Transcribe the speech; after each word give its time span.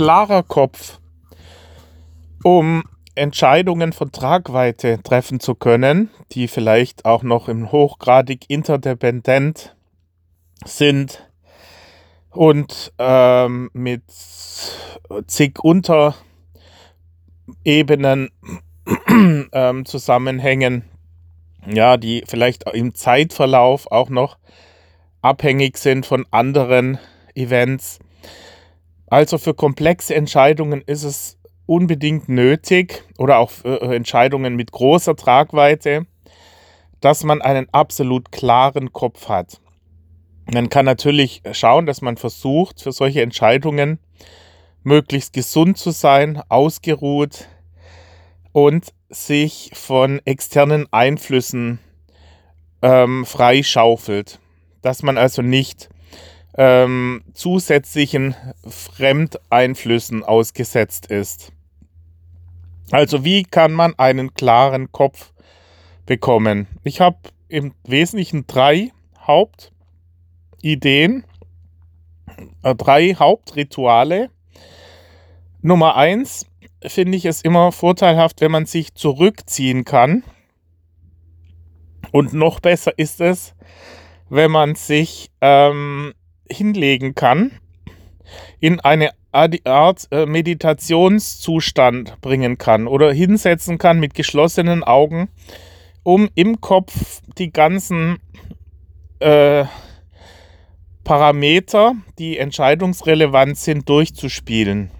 klarer 0.00 0.42
Kopf, 0.42 0.98
um 2.42 2.84
Entscheidungen 3.14 3.92
von 3.92 4.10
Tragweite 4.10 5.02
treffen 5.02 5.40
zu 5.40 5.54
können, 5.54 6.08
die 6.32 6.48
vielleicht 6.48 7.04
auch 7.04 7.22
noch 7.22 7.50
im 7.50 7.70
hochgradig 7.70 8.48
interdependent 8.48 9.76
sind 10.64 11.28
und 12.30 12.94
ähm, 12.96 13.68
mit 13.74 14.04
zig 15.26 15.62
Unterebenen 15.62 18.30
ähm, 19.52 19.84
zusammenhängen, 19.84 20.84
ja, 21.66 21.98
die 21.98 22.24
vielleicht 22.26 22.64
im 22.72 22.94
Zeitverlauf 22.94 23.92
auch 23.92 24.08
noch 24.08 24.38
abhängig 25.20 25.76
sind 25.76 26.06
von 26.06 26.24
anderen 26.30 26.98
Events. 27.34 27.98
Also 29.10 29.38
für 29.38 29.54
komplexe 29.54 30.14
Entscheidungen 30.14 30.82
ist 30.86 31.02
es 31.02 31.36
unbedingt 31.66 32.28
nötig 32.28 33.02
oder 33.18 33.38
auch 33.38 33.50
für 33.50 33.82
Entscheidungen 33.82 34.54
mit 34.54 34.70
großer 34.70 35.16
Tragweite, 35.16 36.06
dass 37.00 37.24
man 37.24 37.42
einen 37.42 37.68
absolut 37.72 38.30
klaren 38.30 38.92
Kopf 38.92 39.28
hat. 39.28 39.60
Man 40.52 40.68
kann 40.68 40.84
natürlich 40.84 41.42
schauen, 41.52 41.86
dass 41.86 42.02
man 42.02 42.16
versucht, 42.16 42.80
für 42.80 42.92
solche 42.92 43.22
Entscheidungen 43.22 43.98
möglichst 44.84 45.32
gesund 45.32 45.76
zu 45.76 45.90
sein, 45.90 46.40
ausgeruht 46.48 47.48
und 48.52 48.92
sich 49.08 49.72
von 49.74 50.20
externen 50.24 50.86
Einflüssen 50.92 51.80
ähm, 52.80 53.26
freischaufelt. 53.26 54.38
Dass 54.82 55.02
man 55.02 55.18
also 55.18 55.42
nicht 55.42 55.88
ähm, 56.56 57.22
zusätzlichen 57.32 58.34
Fremdeinflüssen 58.66 60.22
ausgesetzt 60.24 61.06
ist. 61.06 61.52
Also 62.90 63.24
wie 63.24 63.44
kann 63.44 63.72
man 63.72 63.96
einen 63.98 64.34
klaren 64.34 64.90
Kopf 64.90 65.32
bekommen? 66.06 66.66
Ich 66.82 67.00
habe 67.00 67.18
im 67.48 67.74
Wesentlichen 67.84 68.46
drei 68.46 68.90
Hauptideen, 69.20 69.72
äh, 72.62 72.74
drei 72.74 73.14
Hauptrituale. 73.14 74.30
Nummer 75.62 75.96
eins 75.96 76.46
finde 76.84 77.16
ich 77.16 77.26
es 77.26 77.42
immer 77.42 77.70
vorteilhaft, 77.72 78.40
wenn 78.40 78.50
man 78.50 78.66
sich 78.66 78.94
zurückziehen 78.94 79.84
kann. 79.84 80.24
Und 82.12 82.32
noch 82.32 82.60
besser 82.60 82.92
ist 82.96 83.20
es, 83.20 83.54
wenn 84.30 84.50
man 84.50 84.74
sich 84.74 85.30
ähm, 85.40 86.14
hinlegen 86.50 87.14
kann, 87.14 87.52
in 88.60 88.80
eine 88.80 89.10
Art 89.32 90.08
äh, 90.10 90.26
Meditationszustand 90.26 92.20
bringen 92.20 92.58
kann 92.58 92.86
oder 92.86 93.12
hinsetzen 93.12 93.78
kann 93.78 94.00
mit 94.00 94.14
geschlossenen 94.14 94.82
Augen, 94.82 95.28
um 96.02 96.28
im 96.34 96.60
Kopf 96.60 97.20
die 97.38 97.52
ganzen 97.52 98.18
äh, 99.20 99.64
Parameter, 101.04 101.94
die 102.18 102.38
entscheidungsrelevant 102.38 103.56
sind, 103.56 103.88
durchzuspielen. 103.88 104.90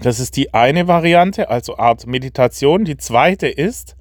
Das 0.00 0.18
ist 0.18 0.36
die 0.36 0.52
eine 0.52 0.88
Variante, 0.88 1.48
also 1.48 1.78
Art 1.78 2.06
Meditation. 2.06 2.84
Die 2.84 2.96
zweite 2.96 3.46
ist, 3.46 3.96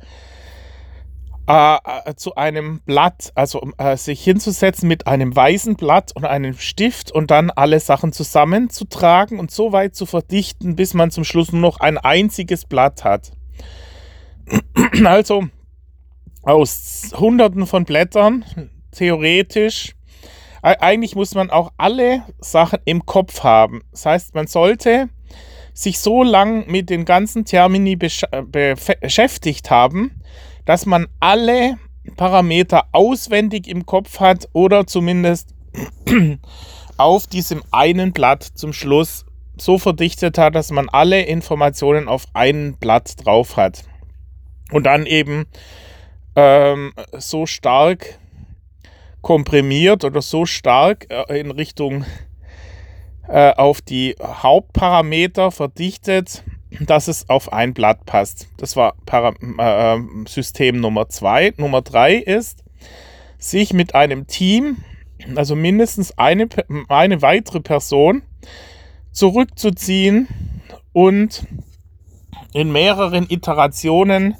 äh, 1.47 1.77
äh, 2.05 2.15
zu 2.15 2.35
einem 2.35 2.81
Blatt, 2.85 3.31
also 3.33 3.61
äh, 3.77 3.97
sich 3.97 4.23
hinzusetzen 4.23 4.87
mit 4.87 5.07
einem 5.07 5.35
weißen 5.35 5.75
Blatt 5.75 6.11
und 6.15 6.23
einem 6.23 6.53
Stift 6.57 7.11
und 7.11 7.31
dann 7.31 7.49
alle 7.49 7.79
Sachen 7.79 8.13
zusammenzutragen 8.13 9.39
und 9.39 9.49
so 9.49 9.71
weit 9.71 9.95
zu 9.95 10.05
verdichten, 10.05 10.75
bis 10.75 10.93
man 10.93 11.09
zum 11.09 11.23
Schluss 11.23 11.51
nur 11.51 11.61
noch 11.61 11.79
ein 11.79 11.97
einziges 11.97 12.65
Blatt 12.65 13.03
hat. 13.03 13.31
Also 15.05 15.45
aus 16.43 17.11
Hunderten 17.15 17.65
von 17.65 17.85
Blättern, 17.85 18.45
theoretisch, 18.91 19.95
eigentlich 20.61 21.15
muss 21.15 21.33
man 21.33 21.49
auch 21.49 21.71
alle 21.77 22.23
Sachen 22.39 22.79
im 22.85 23.05
Kopf 23.05 23.43
haben. 23.43 23.81
Das 23.91 24.05
heißt, 24.05 24.35
man 24.35 24.47
sollte 24.47 25.09
sich 25.73 25.99
so 25.99 26.23
lang 26.23 26.69
mit 26.69 26.89
den 26.89 27.05
ganzen 27.05 27.45
Termini 27.45 27.95
besch 27.95 28.25
beschäftigt 28.51 29.71
haben, 29.71 30.21
dass 30.65 30.85
man 30.85 31.07
alle 31.19 31.77
Parameter 32.17 32.85
auswendig 32.91 33.67
im 33.67 33.85
Kopf 33.85 34.19
hat 34.19 34.49
oder 34.53 34.87
zumindest 34.87 35.53
auf 36.97 37.27
diesem 37.27 37.63
einen 37.71 38.11
Blatt 38.11 38.43
zum 38.43 38.73
Schluss 38.73 39.25
so 39.57 39.77
verdichtet 39.77 40.37
hat, 40.37 40.55
dass 40.55 40.71
man 40.71 40.89
alle 40.89 41.21
Informationen 41.21 42.07
auf 42.07 42.25
ein 42.33 42.75
Blatt 42.79 43.25
drauf 43.25 43.57
hat. 43.57 43.83
Und 44.71 44.85
dann 44.85 45.05
eben 45.05 45.45
ähm, 46.35 46.93
so 47.17 47.45
stark 47.45 48.19
komprimiert 49.21 50.03
oder 50.03 50.21
so 50.21 50.45
stark 50.45 51.07
äh, 51.09 51.39
in 51.39 51.51
Richtung 51.51 52.05
äh, 53.27 53.53
auf 53.53 53.81
die 53.81 54.15
Hauptparameter 54.21 55.51
verdichtet, 55.51 56.43
dass 56.79 57.07
es 57.07 57.29
auf 57.29 57.51
ein 57.51 57.73
Blatt 57.73 58.05
passt. 58.05 58.47
Das 58.57 58.75
war 58.75 58.95
Para 59.05 59.33
äh, 59.57 59.99
System 60.27 60.79
Nummer 60.79 61.09
zwei. 61.09 61.53
Nummer 61.57 61.81
drei 61.81 62.15
ist, 62.15 62.63
sich 63.37 63.73
mit 63.73 63.95
einem 63.95 64.27
Team, 64.27 64.77
also 65.35 65.55
mindestens 65.55 66.17
eine, 66.17 66.47
eine 66.87 67.21
weitere 67.21 67.59
Person, 67.59 68.21
zurückzuziehen 69.11 70.27
und 70.93 71.45
in 72.53 72.71
mehreren 72.71 73.27
Iterationen 73.29 74.35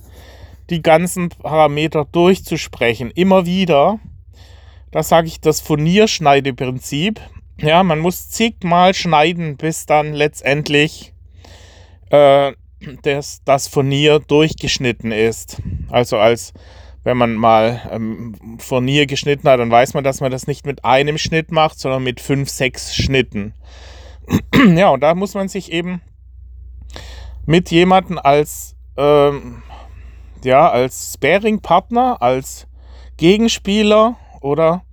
die 0.70 0.82
ganzen 0.82 1.30
Parameter 1.30 2.06
durchzusprechen. 2.06 3.12
Immer 3.12 3.46
wieder. 3.46 4.00
Da 4.92 5.04
sage 5.04 5.28
ich 5.28 5.42
das 5.42 5.62
Furnierschneideprinzip. 5.62 7.20
Ja, 7.58 7.84
man 7.84 8.00
muss 8.00 8.30
zigmal 8.30 8.94
schneiden, 8.94 9.58
bis 9.58 9.86
dann 9.86 10.14
letztendlich 10.14 11.11
äh, 12.12 12.54
das, 13.04 13.42
das 13.46 13.68
Furnier 13.68 14.20
durchgeschnitten 14.20 15.12
ist. 15.12 15.62
Also 15.90 16.18
als 16.18 16.54
wenn 17.04 17.18
man 17.18 17.34
mal 17.34 17.82
ähm, 17.92 18.36
Furnier 18.60 19.08
geschnitten 19.08 19.48
hat, 19.50 19.60
dann 19.60 19.72
weiß 19.72 19.96
man, 19.96 20.04
dass 20.04 20.22
man 20.22 20.32
das 20.32 20.46
nicht 20.46 20.66
mit 20.66 20.86
einem 20.86 21.18
Schnitt 21.18 21.52
macht, 21.52 21.80
sondern 21.80 22.04
mit 22.04 22.20
fünf, 22.20 22.50
sechs 22.50 22.96
Schnitten. 22.96 23.54
ja, 24.76 24.90
und 24.90 25.02
da 25.02 25.16
muss 25.16 25.34
man 25.34 25.48
sich 25.48 25.72
eben 25.72 26.02
mit 27.48 27.72
jemandem 27.72 28.20
als, 28.20 28.76
ähm, 28.98 29.64
ja, 30.44 30.70
als 30.70 31.14
Sparing-Partner, 31.16 32.22
als 32.22 32.68
Gegenspieler 33.18 34.16
oder 34.42 34.84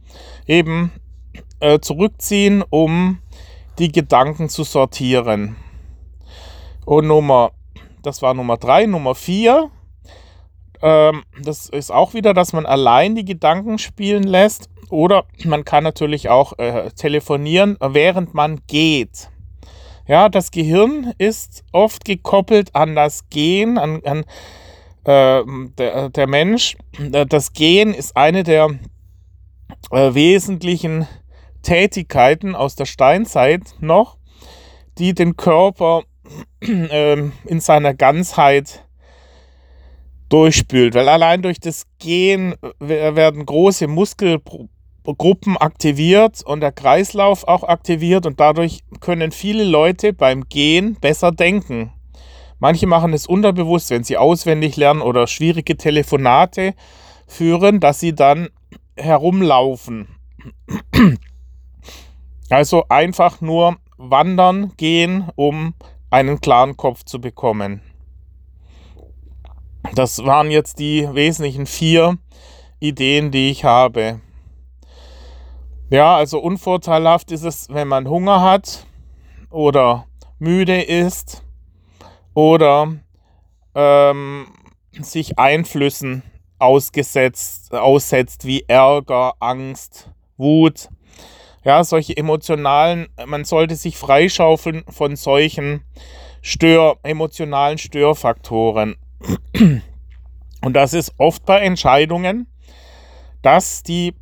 eben 0.46 0.92
äh, 1.60 1.78
zurückziehen, 1.78 2.64
um 2.70 3.18
die 3.78 3.92
Gedanken 3.92 4.48
zu 4.48 4.64
sortieren. 4.64 5.56
Und 6.88 7.06
Nummer, 7.06 7.52
das 8.02 8.22
war 8.22 8.32
Nummer 8.32 8.56
drei. 8.56 8.86
Nummer 8.86 9.14
vier, 9.14 9.70
ähm, 10.80 11.22
das 11.38 11.68
ist 11.68 11.92
auch 11.92 12.14
wieder, 12.14 12.32
dass 12.32 12.54
man 12.54 12.64
allein 12.64 13.14
die 13.14 13.26
Gedanken 13.26 13.76
spielen 13.76 14.22
lässt. 14.22 14.70
Oder 14.88 15.26
man 15.44 15.66
kann 15.66 15.84
natürlich 15.84 16.30
auch 16.30 16.58
äh, 16.58 16.90
telefonieren, 16.92 17.76
während 17.78 18.32
man 18.32 18.62
geht. 18.68 19.28
Ja, 20.06 20.30
das 20.30 20.50
Gehirn 20.50 21.12
ist 21.18 21.62
oft 21.72 22.06
gekoppelt 22.06 22.74
an 22.74 22.94
das 22.94 23.28
Gehen, 23.28 23.76
an, 23.76 24.00
an 24.06 24.24
äh, 25.04 25.44
der, 25.76 26.08
der 26.08 26.26
Mensch. 26.26 26.74
Das 27.28 27.52
Gehen 27.52 27.92
ist 27.92 28.16
eine 28.16 28.44
der 28.44 28.70
äh, 29.90 30.14
wesentlichen 30.14 31.06
Tätigkeiten 31.60 32.54
aus 32.54 32.76
der 32.76 32.86
Steinzeit 32.86 33.74
noch, 33.78 34.16
die 34.96 35.12
den 35.12 35.36
Körper 35.36 36.04
in 36.60 37.60
seiner 37.60 37.94
Ganzheit 37.94 38.84
durchspült. 40.28 40.94
Weil 40.94 41.08
allein 41.08 41.42
durch 41.42 41.60
das 41.60 41.86
Gehen 41.98 42.54
werden 42.78 43.46
große 43.46 43.86
Muskelgruppen 43.86 45.56
aktiviert 45.56 46.42
und 46.44 46.60
der 46.60 46.72
Kreislauf 46.72 47.46
auch 47.46 47.62
aktiviert 47.62 48.26
und 48.26 48.40
dadurch 48.40 48.80
können 49.00 49.32
viele 49.32 49.64
Leute 49.64 50.12
beim 50.12 50.48
Gehen 50.48 50.96
besser 51.00 51.32
denken. 51.32 51.92
Manche 52.60 52.86
machen 52.86 53.12
es 53.12 53.26
unterbewusst, 53.26 53.90
wenn 53.90 54.02
sie 54.02 54.16
auswendig 54.16 54.76
lernen 54.76 55.00
oder 55.00 55.26
schwierige 55.28 55.76
Telefonate 55.76 56.74
führen, 57.26 57.78
dass 57.78 58.00
sie 58.00 58.14
dann 58.14 58.48
herumlaufen. 58.96 60.08
Also 62.50 62.86
einfach 62.88 63.42
nur 63.42 63.76
wandern 63.98 64.72
gehen, 64.78 65.28
um 65.34 65.74
einen 66.10 66.40
klaren 66.40 66.76
Kopf 66.76 67.04
zu 67.04 67.20
bekommen. 67.20 67.82
Das 69.94 70.24
waren 70.24 70.50
jetzt 70.50 70.78
die 70.78 71.08
wesentlichen 71.12 71.66
vier 71.66 72.18
Ideen, 72.80 73.30
die 73.30 73.50
ich 73.50 73.64
habe. 73.64 74.20
Ja, 75.90 76.16
also 76.16 76.38
unvorteilhaft 76.38 77.32
ist 77.32 77.44
es, 77.44 77.68
wenn 77.70 77.88
man 77.88 78.08
Hunger 78.08 78.42
hat 78.42 78.86
oder 79.50 80.06
müde 80.38 80.82
ist 80.82 81.42
oder 82.34 82.94
ähm, 83.74 84.46
sich 85.00 85.38
Einflüssen 85.38 86.22
ausgesetzt, 86.58 87.72
aussetzt 87.72 88.44
wie 88.44 88.64
Ärger, 88.68 89.34
Angst, 89.40 90.10
Wut. 90.36 90.88
Ja, 91.68 91.84
solche 91.84 92.16
emotionalen, 92.16 93.08
man 93.26 93.44
sollte 93.44 93.76
sich 93.76 93.98
freischaufeln 93.98 94.84
von 94.88 95.16
solchen 95.16 95.84
Stör, 96.40 96.96
emotionalen 97.02 97.76
Störfaktoren. 97.76 98.96
Und 100.62 100.72
das 100.72 100.94
ist 100.94 101.12
oft 101.18 101.44
bei 101.44 101.58
Entscheidungen, 101.58 102.46
dass 103.42 103.82
die 103.82 104.14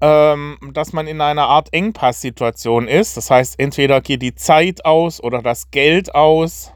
ähm, 0.00 0.56
dass 0.72 0.94
man 0.94 1.06
in 1.06 1.20
einer 1.20 1.48
Art 1.48 1.70
Engpasssituation 1.74 2.88
ist. 2.88 3.18
Das 3.18 3.30
heißt, 3.30 3.60
entweder 3.60 4.00
geht 4.00 4.22
die 4.22 4.34
Zeit 4.34 4.86
aus 4.86 5.22
oder 5.22 5.42
das 5.42 5.70
Geld 5.70 6.14
aus. 6.14 6.72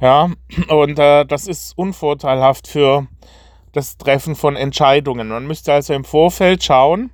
Ja, 0.00 0.30
und 0.68 0.98
äh, 0.98 1.26
das 1.26 1.48
ist 1.48 1.76
unvorteilhaft 1.76 2.66
für 2.66 3.08
das 3.72 3.98
Treffen 3.98 4.36
von 4.36 4.56
Entscheidungen. 4.56 5.28
Man 5.28 5.46
müsste 5.46 5.74
also 5.74 5.92
im 5.92 6.04
Vorfeld 6.04 6.64
schauen, 6.64 7.10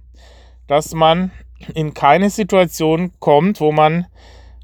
dass 0.68 0.94
man 0.94 1.32
in 1.74 1.94
keine 1.94 2.30
Situation 2.30 3.12
kommt, 3.18 3.60
wo 3.60 3.72
man, 3.72 4.06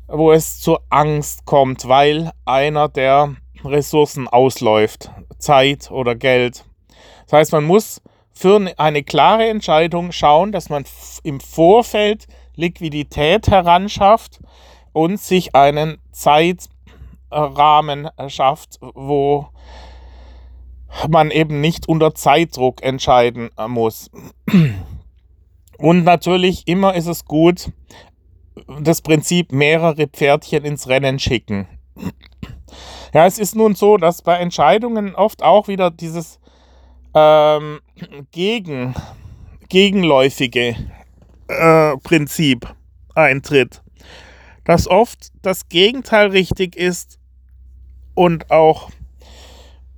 wo 0.07 0.33
es 0.33 0.61
zur 0.61 0.83
Angst 0.91 1.45
kommt, 1.45 1.89
weil 1.89 2.33
einer 2.45 2.89
der 2.89 3.37
Ressourcen 3.65 4.29
ausläuft, 4.29 5.11
Zeit 5.39 5.91
oder 5.91 6.15
Geld. 6.15 6.65
Das 7.25 7.33
heißt, 7.33 7.53
man 7.53 7.65
muss 7.65 8.03
für 8.33 8.73
eine 8.79 9.03
klare 9.03 9.49
Entscheidung 9.49 10.13
schauen, 10.13 10.53
dass 10.53 10.69
man 10.69 10.85
im 11.23 11.41
Vorfeld 11.41 12.27
Liquidität 12.57 13.49
heranschafft 13.49 14.41
und 14.93 15.19
sich 15.21 15.55
einen 15.55 15.99
Zeitrahmen 16.13 18.09
schafft, 18.29 18.79
wo 18.81 19.49
man 21.09 21.31
eben 21.31 21.61
nicht 21.61 21.89
unter 21.89 22.15
Zeitdruck 22.15 22.83
entscheiden 22.83 23.51
muss. 23.69 24.11
Und 25.85 26.05
natürlich 26.05 26.67
immer 26.67 26.95
ist 26.95 27.09
es 27.09 27.27
gut, 27.27 27.71
das 28.81 29.03
Prinzip 29.03 29.53
mehrere 29.53 30.07
Pferdchen 30.07 30.65
ins 30.65 30.89
Rennen 30.89 31.19
schicken. 31.19 31.69
Ja, 33.13 33.27
es 33.27 33.39
ist 33.39 33.55
nun 33.55 33.75
so, 33.75 33.99
dass 33.99 34.23
bei 34.23 34.39
Entscheidungen 34.39 35.15
oft 35.15 35.43
auch 35.43 35.69
wieder 35.69 35.91
dieses 35.91 36.41
ähm, 37.13 37.81
gegen, 38.31 38.95
gegenläufige 39.69 40.75
äh, 41.49 41.99
Prinzip 41.99 42.67
eintritt. 43.15 43.83
Dass 44.65 44.89
oft 44.89 45.33
das 45.43 45.69
Gegenteil 45.69 46.29
richtig 46.29 46.77
ist 46.77 47.19
und 48.15 48.51
auch 48.51 48.89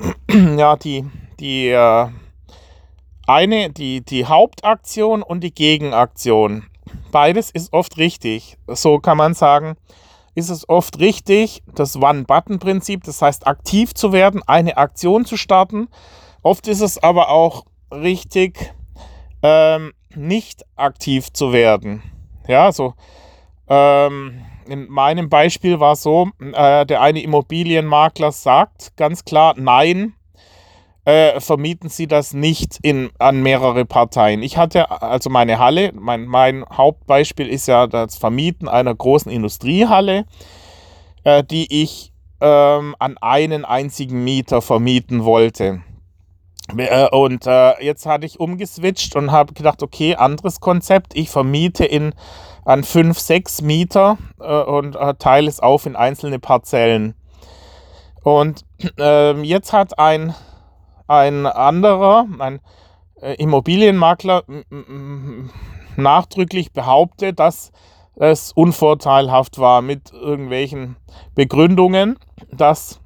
ja, 0.33 0.75
die, 0.75 1.05
die 1.39 1.69
äh, 1.69 2.09
eine, 3.27 3.71
die, 3.71 4.05
die 4.05 4.27
Hauptaktion 4.27 5.23
und 5.23 5.41
die 5.41 5.55
Gegenaktion. 5.55 6.67
Beides 7.11 7.51
ist 7.51 7.73
oft 7.73 7.99
richtig. 7.99 8.59
So 8.67 8.99
kann 8.99 9.17
man 9.17 9.35
sagen, 9.35 9.77
ist 10.35 10.51
es 10.51 10.69
oft 10.69 10.99
richtig, 11.01 11.63
das 11.75 11.97
One-Button-Prinzip, 11.97 13.05
das 13.05 13.23
heißt 13.23 13.47
aktiv 13.47 13.95
zu 13.95 14.13
werden, 14.13 14.43
eine 14.47 14.77
Aktion 14.77 15.25
zu 15.25 15.37
starten. 15.37 15.89
Oft 16.43 16.69
ist 16.69 16.83
es 16.83 17.03
aber 17.03 17.31
auch 17.31 17.65
richtig, 17.91 18.75
ähm, 19.43 19.93
nicht 20.15 20.65
aktiv 20.77 21.33
zu 21.33 21.53
werden. 21.53 22.03
Ja, 22.47 22.71
so. 22.71 22.95
Ähm, 23.69 24.45
in 24.69 24.89
meinem 24.91 25.29
Beispiel 25.29 25.81
war 25.81 25.93
es 25.93 26.03
so, 26.03 26.29
äh, 26.41 26.85
der 26.87 27.01
eine 27.01 27.23
Immobilienmakler 27.23 28.33
sagt 28.33 28.97
ganz 28.97 29.25
klar, 29.25 29.55
nein, 29.57 30.15
äh, 31.07 31.41
vermieten 31.41 31.89
Sie 31.89 32.09
das 32.09 32.35
nicht 32.35 32.79
in, 32.83 33.11
an 33.21 33.41
mehrere 33.41 33.85
Parteien. 33.85 34.43
Ich 34.43 34.57
hatte 34.57 34.91
also 34.91 35.31
meine 35.31 35.61
Halle, 35.61 35.93
mein, 35.95 36.27
mein 36.27 36.65
Hauptbeispiel 36.71 37.49
ist 37.49 37.69
ja 37.69 37.87
das 37.87 38.17
Vermieten 38.17 38.69
einer 38.69 38.93
großen 38.93 39.31
Industriehalle, 39.31 40.25
äh, 41.23 41.45
die 41.45 41.83
ich 41.83 42.13
ähm, 42.41 42.97
an 42.99 43.17
einen 43.21 43.65
einzigen 43.65 44.25
Mieter 44.25 44.61
vermieten 44.61 45.25
wollte. 45.25 45.81
Äh, 46.77 47.09
und 47.11 47.47
äh, 47.47 47.81
jetzt 47.85 48.05
hatte 48.07 48.27
ich 48.27 48.41
umgeswitcht 48.41 49.15
und 49.15 49.31
habe 49.31 49.55
gedacht, 49.55 49.85
okay, 49.85 50.17
anderes 50.17 50.59
Konzept. 50.59 51.15
Ich 51.15 51.31
vermiete 51.31 51.85
in 51.85 52.15
an 52.65 52.83
fünf, 52.83 53.21
sechs 53.21 53.63
Mieter 53.63 54.19
äh, 54.41 54.63
und 54.63 54.99
teile 55.21 55.49
es 55.49 55.61
auf 55.61 55.87
in 55.87 55.95
einzelne 55.95 56.41
Parzellen. 56.41 57.15
Und 58.25 58.65
ähm, 58.99 59.45
jetzt 59.45 59.73
hat 59.73 60.01
ein 60.01 60.35
ein 61.07 61.47
anderer, 61.47 62.27
ein 62.39 62.61
äh, 63.21 63.35
Immobilienmakler, 63.35 64.45
nachdrücklich 65.97 66.73
behauptet, 66.73 67.39
dass 67.39 67.73
es 68.17 68.53
unvorteilhaft 68.53 69.59
war 69.59 69.83
mit 69.83 70.13
irgendwelchen 70.13 70.97
Begründungen, 71.35 72.19
dass 72.51 73.01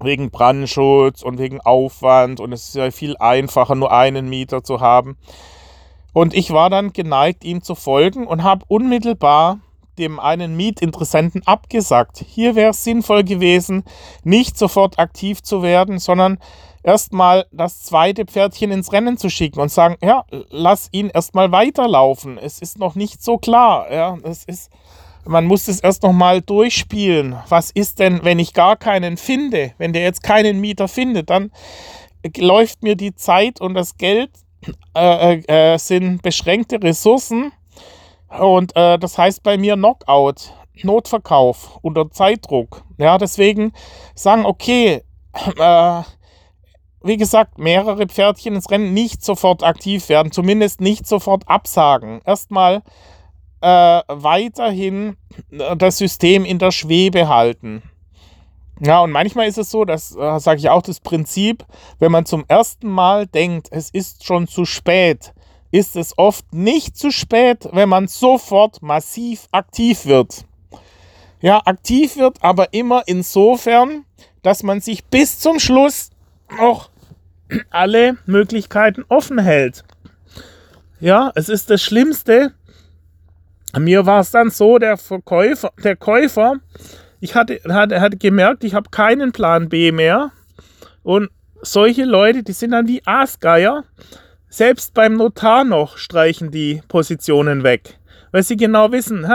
wegen 0.00 0.30
Brandschutz 0.30 1.22
und 1.22 1.38
wegen 1.38 1.60
Aufwand 1.60 2.40
und 2.40 2.52
es 2.52 2.68
ist 2.68 2.76
ja 2.76 2.90
viel 2.90 3.16
einfacher, 3.18 3.74
nur 3.74 3.92
einen 3.92 4.28
Mieter 4.28 4.62
zu 4.62 4.80
haben. 4.80 5.16
Und 6.12 6.34
ich 6.34 6.52
war 6.52 6.70
dann 6.70 6.92
geneigt, 6.92 7.44
ihm 7.44 7.62
zu 7.62 7.74
folgen 7.74 8.26
und 8.26 8.42
habe 8.42 8.64
unmittelbar 8.68 9.58
dem 9.98 10.20
einen 10.20 10.56
Mietinteressenten 10.56 11.46
abgesagt. 11.46 12.24
Hier 12.26 12.54
wäre 12.54 12.70
es 12.70 12.84
sinnvoll 12.84 13.24
gewesen, 13.24 13.84
nicht 14.22 14.56
sofort 14.56 14.98
aktiv 14.98 15.42
zu 15.42 15.62
werden, 15.62 15.98
sondern 15.98 16.38
erstmal 16.82 17.46
das 17.52 17.82
zweite 17.82 18.24
Pferdchen 18.24 18.70
ins 18.70 18.92
Rennen 18.92 19.16
zu 19.16 19.30
schicken 19.30 19.60
und 19.60 19.70
sagen, 19.70 19.96
ja, 20.02 20.24
lass 20.50 20.88
ihn 20.92 21.10
erstmal 21.10 21.52
weiterlaufen. 21.52 22.38
Es 22.38 22.60
ist 22.60 22.78
noch 22.78 22.94
nicht 22.94 23.22
so 23.22 23.38
klar. 23.38 23.92
Ja, 23.92 24.16
es 24.22 24.44
ist, 24.44 24.70
man 25.24 25.46
muss 25.46 25.68
es 25.68 25.80
erst 25.80 26.02
noch 26.02 26.12
mal 26.12 26.40
durchspielen. 26.40 27.36
Was 27.48 27.70
ist 27.70 27.98
denn, 27.98 28.24
wenn 28.24 28.38
ich 28.38 28.54
gar 28.54 28.76
keinen 28.76 29.16
finde? 29.16 29.72
Wenn 29.78 29.92
der 29.92 30.02
jetzt 30.02 30.22
keinen 30.22 30.60
Mieter 30.60 30.88
findet, 30.88 31.30
dann 31.30 31.50
läuft 32.36 32.82
mir 32.82 32.96
die 32.96 33.14
Zeit 33.14 33.60
und 33.60 33.74
das 33.74 33.96
Geld 33.96 34.30
äh, 34.96 35.36
äh, 35.36 35.74
äh 35.74 35.78
sind 35.78 36.22
beschränkte 36.22 36.82
Ressourcen 36.82 37.52
und 38.28 38.74
äh, 38.76 38.98
das 38.98 39.16
heißt 39.16 39.42
bei 39.42 39.56
mir 39.56 39.74
Knockout, 39.74 40.52
Notverkauf 40.82 41.78
unter 41.82 42.10
Zeitdruck. 42.10 42.82
Ja, 42.98 43.18
deswegen 43.18 43.72
sagen, 44.14 44.44
okay, 44.44 45.02
äh, 45.58 46.02
wie 47.08 47.16
gesagt, 47.16 47.58
mehrere 47.58 48.06
Pferdchen 48.06 48.54
ins 48.54 48.70
Rennen 48.70 48.94
nicht 48.94 49.24
sofort 49.24 49.64
aktiv 49.64 50.08
werden, 50.08 50.30
zumindest 50.30 50.80
nicht 50.80 51.06
sofort 51.06 51.48
absagen. 51.48 52.20
Erstmal 52.24 52.82
äh, 53.60 54.02
weiterhin 54.06 55.16
äh, 55.50 55.76
das 55.76 55.98
System 55.98 56.44
in 56.44 56.58
der 56.58 56.70
Schwebe 56.70 57.28
halten. 57.28 57.82
Ja, 58.80 59.00
und 59.00 59.10
manchmal 59.10 59.48
ist 59.48 59.58
es 59.58 59.70
so, 59.70 59.84
das 59.84 60.14
äh, 60.14 60.38
sage 60.38 60.60
ich 60.60 60.68
auch, 60.68 60.82
das 60.82 61.00
Prinzip, 61.00 61.64
wenn 61.98 62.12
man 62.12 62.26
zum 62.26 62.44
ersten 62.46 62.88
Mal 62.88 63.26
denkt, 63.26 63.68
es 63.72 63.90
ist 63.90 64.24
schon 64.24 64.46
zu 64.46 64.64
spät, 64.64 65.32
ist 65.72 65.96
es 65.96 66.16
oft 66.16 66.54
nicht 66.54 66.96
zu 66.96 67.10
spät, 67.10 67.68
wenn 67.72 67.88
man 67.88 68.06
sofort 68.06 68.80
massiv 68.80 69.48
aktiv 69.50 70.06
wird. 70.06 70.44
Ja, 71.40 71.60
aktiv 71.64 72.16
wird, 72.16 72.42
aber 72.42 72.72
immer 72.72 73.02
insofern, 73.06 74.04
dass 74.42 74.62
man 74.62 74.80
sich 74.80 75.04
bis 75.04 75.40
zum 75.40 75.58
Schluss 75.58 76.10
noch 76.56 76.90
alle 77.70 78.16
Möglichkeiten 78.26 79.04
offen 79.08 79.38
hält. 79.38 79.84
Ja, 81.00 81.32
es 81.34 81.48
ist 81.48 81.70
das 81.70 81.82
Schlimmste. 81.82 82.52
Mir 83.78 84.06
war 84.06 84.20
es 84.20 84.30
dann 84.30 84.50
so, 84.50 84.78
der 84.78 84.96
Verkäufer, 84.96 85.72
der 85.82 85.96
Käufer, 85.96 86.56
ich 87.20 87.34
hatte, 87.34 87.60
hatte, 87.68 88.00
hatte 88.00 88.16
gemerkt, 88.16 88.64
ich 88.64 88.74
habe 88.74 88.90
keinen 88.90 89.32
Plan 89.32 89.68
B 89.68 89.92
mehr. 89.92 90.30
Und 91.02 91.30
solche 91.62 92.04
Leute, 92.04 92.42
die 92.42 92.52
sind 92.52 92.72
dann 92.72 92.88
wie 92.88 93.02
Aasgeier. 93.04 93.84
Selbst 94.48 94.94
beim 94.94 95.14
Notar 95.14 95.64
noch 95.64 95.98
streichen 95.98 96.50
die 96.50 96.82
Positionen 96.88 97.62
weg. 97.62 97.98
Weil 98.30 98.42
sie 98.42 98.56
genau 98.56 98.92
wissen, 98.92 99.26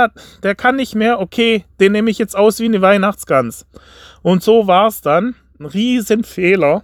der 0.44 0.56
kann 0.56 0.76
nicht 0.76 0.96
mehr, 0.96 1.20
okay, 1.20 1.66
den 1.80 1.92
nehme 1.92 2.12
ich 2.12 2.20
jetzt 2.20 2.36
aus 2.36 2.60
wie 2.60 2.66
eine 2.66 2.82
Weihnachtsgans. 2.82 3.66
Und 4.22 4.44
so 4.44 4.68
war 4.68 4.88
es 4.88 5.02
dann. 5.02 5.36
Ein 5.60 5.66
Riesenfehler. 5.66 6.84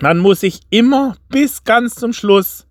Man 0.00 0.18
muss 0.18 0.40
sich 0.40 0.60
immer 0.70 1.16
bis 1.28 1.64
ganz 1.64 1.94
zum 1.94 2.12
Schluss 2.12 2.66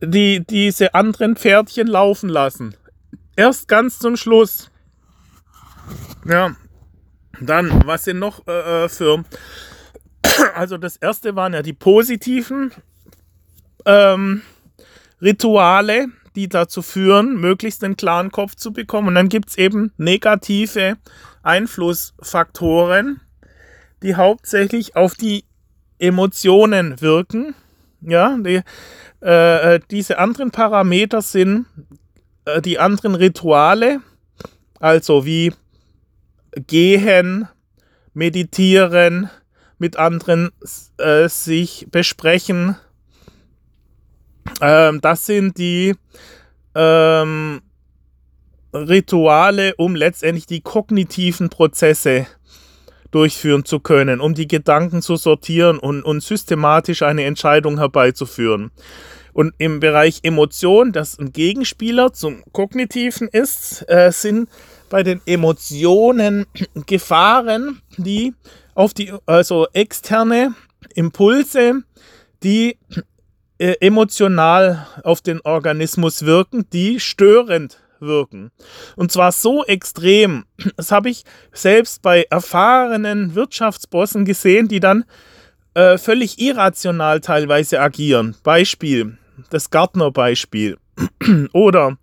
die, 0.00 0.44
diese 0.44 0.94
anderen 0.94 1.36
Pferdchen 1.36 1.86
laufen 1.86 2.28
lassen. 2.28 2.74
Erst 3.36 3.68
ganz 3.68 3.98
zum 3.98 4.16
Schluss. 4.16 4.70
Ja. 6.24 6.56
Dann, 7.40 7.86
was 7.86 8.04
sind 8.04 8.18
noch 8.18 8.46
äh, 8.46 8.84
äh 8.84 8.88
für. 8.88 9.24
Also, 10.54 10.76
das 10.76 10.96
erste 10.96 11.34
waren 11.34 11.54
ja 11.54 11.62
die 11.62 11.72
positiven 11.72 12.70
ähm, 13.86 14.42
Rituale, 15.22 16.08
die 16.34 16.48
dazu 16.48 16.82
führen, 16.82 17.40
möglichst 17.40 17.82
einen 17.82 17.96
klaren 17.96 18.30
Kopf 18.30 18.54
zu 18.54 18.72
bekommen. 18.72 19.08
Und 19.08 19.14
dann 19.14 19.30
gibt 19.30 19.50
es 19.50 19.58
eben 19.58 19.92
negative 19.96 20.98
Einflussfaktoren, 21.42 23.20
die 24.02 24.14
hauptsächlich 24.14 24.94
auf 24.94 25.14
die 25.14 25.44
Emotionen 25.98 27.00
wirken. 27.00 27.54
Ja, 28.00 28.36
die, 28.38 28.62
äh, 29.22 29.74
äh 29.74 29.80
diese 29.90 30.18
anderen 30.18 30.50
Parameter 30.50 31.22
sind 31.22 31.66
äh, 32.44 32.62
die 32.62 32.78
anderen 32.78 33.14
Rituale, 33.14 34.00
also 34.80 35.24
wie 35.24 35.52
gehen, 36.66 37.48
meditieren, 38.14 39.30
mit 39.78 39.96
anderen 39.96 40.50
äh, 40.98 41.28
sich 41.28 41.88
besprechen. 41.90 42.76
Ähm, 44.60 45.00
das 45.00 45.26
sind 45.26 45.58
die 45.58 45.94
ähm, 46.74 47.60
Rituale, 48.72 49.74
um 49.76 49.94
letztendlich 49.94 50.46
die 50.46 50.60
kognitiven 50.60 51.50
Prozesse 51.50 52.26
durchführen 53.10 53.64
zu 53.64 53.80
können, 53.80 54.20
um 54.20 54.34
die 54.34 54.48
Gedanken 54.48 55.02
zu 55.02 55.16
sortieren 55.16 55.78
und, 55.78 56.02
und 56.02 56.22
systematisch 56.22 57.02
eine 57.02 57.24
Entscheidung 57.24 57.78
herbeizuführen. 57.78 58.70
Und 59.32 59.52
im 59.58 59.80
Bereich 59.80 60.20
Emotion, 60.22 60.92
das 60.92 61.18
ein 61.18 61.32
Gegenspieler 61.32 62.12
zum 62.12 62.42
Kognitiven 62.52 63.28
ist, 63.28 63.84
äh, 63.88 64.10
sind 64.10 64.48
bei 64.88 65.02
den 65.02 65.20
Emotionen 65.26 66.46
Gefahren, 66.86 67.82
die 67.98 68.34
auf 68.74 68.94
die, 68.94 69.12
also 69.26 69.66
externe 69.72 70.54
Impulse, 70.94 71.82
die 72.42 72.78
äh, 73.58 73.74
emotional 73.80 74.86
auf 75.02 75.20
den 75.20 75.40
Organismus 75.42 76.24
wirken, 76.24 76.66
die 76.72 77.00
störend 77.00 77.78
wirken. 78.00 78.50
Und 78.96 79.12
zwar 79.12 79.32
so 79.32 79.64
extrem, 79.64 80.44
das 80.76 80.92
habe 80.92 81.10
ich 81.10 81.24
selbst 81.52 82.02
bei 82.02 82.26
erfahrenen 82.30 83.34
Wirtschaftsbossen 83.34 84.24
gesehen, 84.24 84.68
die 84.68 84.80
dann 84.80 85.04
äh, 85.74 85.98
völlig 85.98 86.40
irrational 86.40 87.20
teilweise 87.20 87.80
agieren. 87.80 88.36
Beispiel, 88.42 89.18
das 89.50 89.70
Gartner-Beispiel 89.70 90.78
oder 91.52 91.98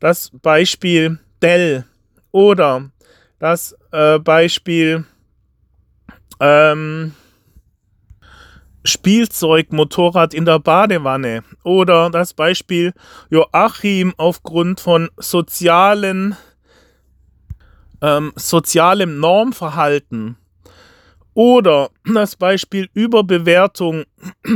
das 0.00 0.30
Beispiel 0.42 1.18
Dell 1.40 1.84
oder 2.32 2.90
das 3.38 3.76
äh, 3.92 4.18
Beispiel 4.18 5.04
ähm, 6.40 7.14
Spielzeugmotorrad 8.84 10.34
in 10.34 10.44
der 10.44 10.58
Badewanne. 10.58 11.44
Oder 11.62 12.10
das 12.10 12.34
Beispiel 12.34 12.92
Joachim 13.30 14.12
aufgrund 14.16 14.80
von 14.80 15.08
sozialen 15.16 16.36
ähm, 18.04 18.32
sozialem 18.36 19.18
Normverhalten. 19.18 20.36
Oder 21.32 21.88
das 22.04 22.36
Beispiel 22.36 22.88
Überbewertung 22.92 24.04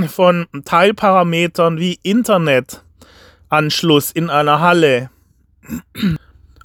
von 0.08 0.46
Teilparametern 0.64 1.78
wie 1.78 1.98
Internetanschluss 2.02 4.12
in 4.12 4.30
einer 4.30 4.60
Halle. 4.60 5.10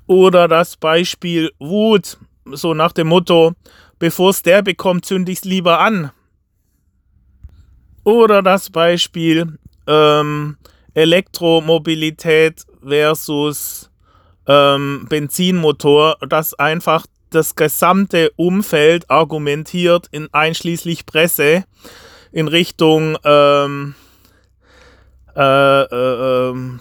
Oder 0.06 0.48
das 0.48 0.78
Beispiel 0.78 1.52
Wut, 1.58 2.18
so 2.46 2.74
nach 2.74 2.92
dem 2.92 3.08
Motto, 3.08 3.54
bevor 3.98 4.32
es 4.32 4.44
der 4.44 4.62
bekommt, 4.62 5.06
zünde 5.06 5.32
ich 5.32 5.40
es 5.40 5.46
lieber 5.46 5.80
an. 5.80 6.12
Oder 8.04 8.42
das 8.42 8.70
Beispiel 8.70 9.58
ähm, 9.88 10.58
Elektromobilität 10.94 12.64
versus 12.86 13.90
ähm, 14.48 15.06
Benzinmotor, 15.10 16.18
das 16.28 16.54
einfach 16.54 17.06
das 17.30 17.56
gesamte 17.56 18.32
Umfeld 18.36 19.10
argumentiert, 19.10 20.08
in 20.12 20.28
einschließlich 20.32 21.06
Presse, 21.06 21.64
in 22.32 22.48
Richtung 22.48 23.18
ähm, 23.24 23.96
äh, 25.36 25.82
äh, 25.82 26.50
ähm, 26.50 26.80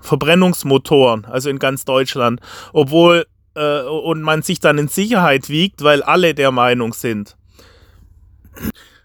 Verbrennungsmotoren, 0.00 1.24
also 1.24 1.50
in 1.50 1.58
ganz 1.58 1.84
Deutschland, 1.84 2.40
obwohl 2.72 3.26
äh, 3.54 3.82
und 3.82 4.22
man 4.22 4.42
sich 4.42 4.60
dann 4.60 4.78
in 4.78 4.88
Sicherheit 4.88 5.48
wiegt, 5.48 5.82
weil 5.82 6.02
alle 6.02 6.34
der 6.34 6.50
Meinung 6.50 6.92
sind. 6.92 7.36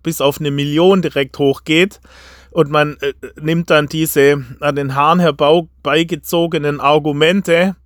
bis 0.04 0.20
auf 0.20 0.38
eine 0.38 0.52
Million 0.52 1.02
direkt 1.02 1.36
hochgeht. 1.40 1.98
Und 2.58 2.72
man 2.72 2.96
äh, 3.02 3.12
nimmt 3.40 3.70
dann 3.70 3.86
diese 3.86 4.44
an 4.58 4.74
den 4.74 4.96
Haaren 4.96 5.20
herbeigezogenen 5.20 6.80
Argumente, 6.80 7.76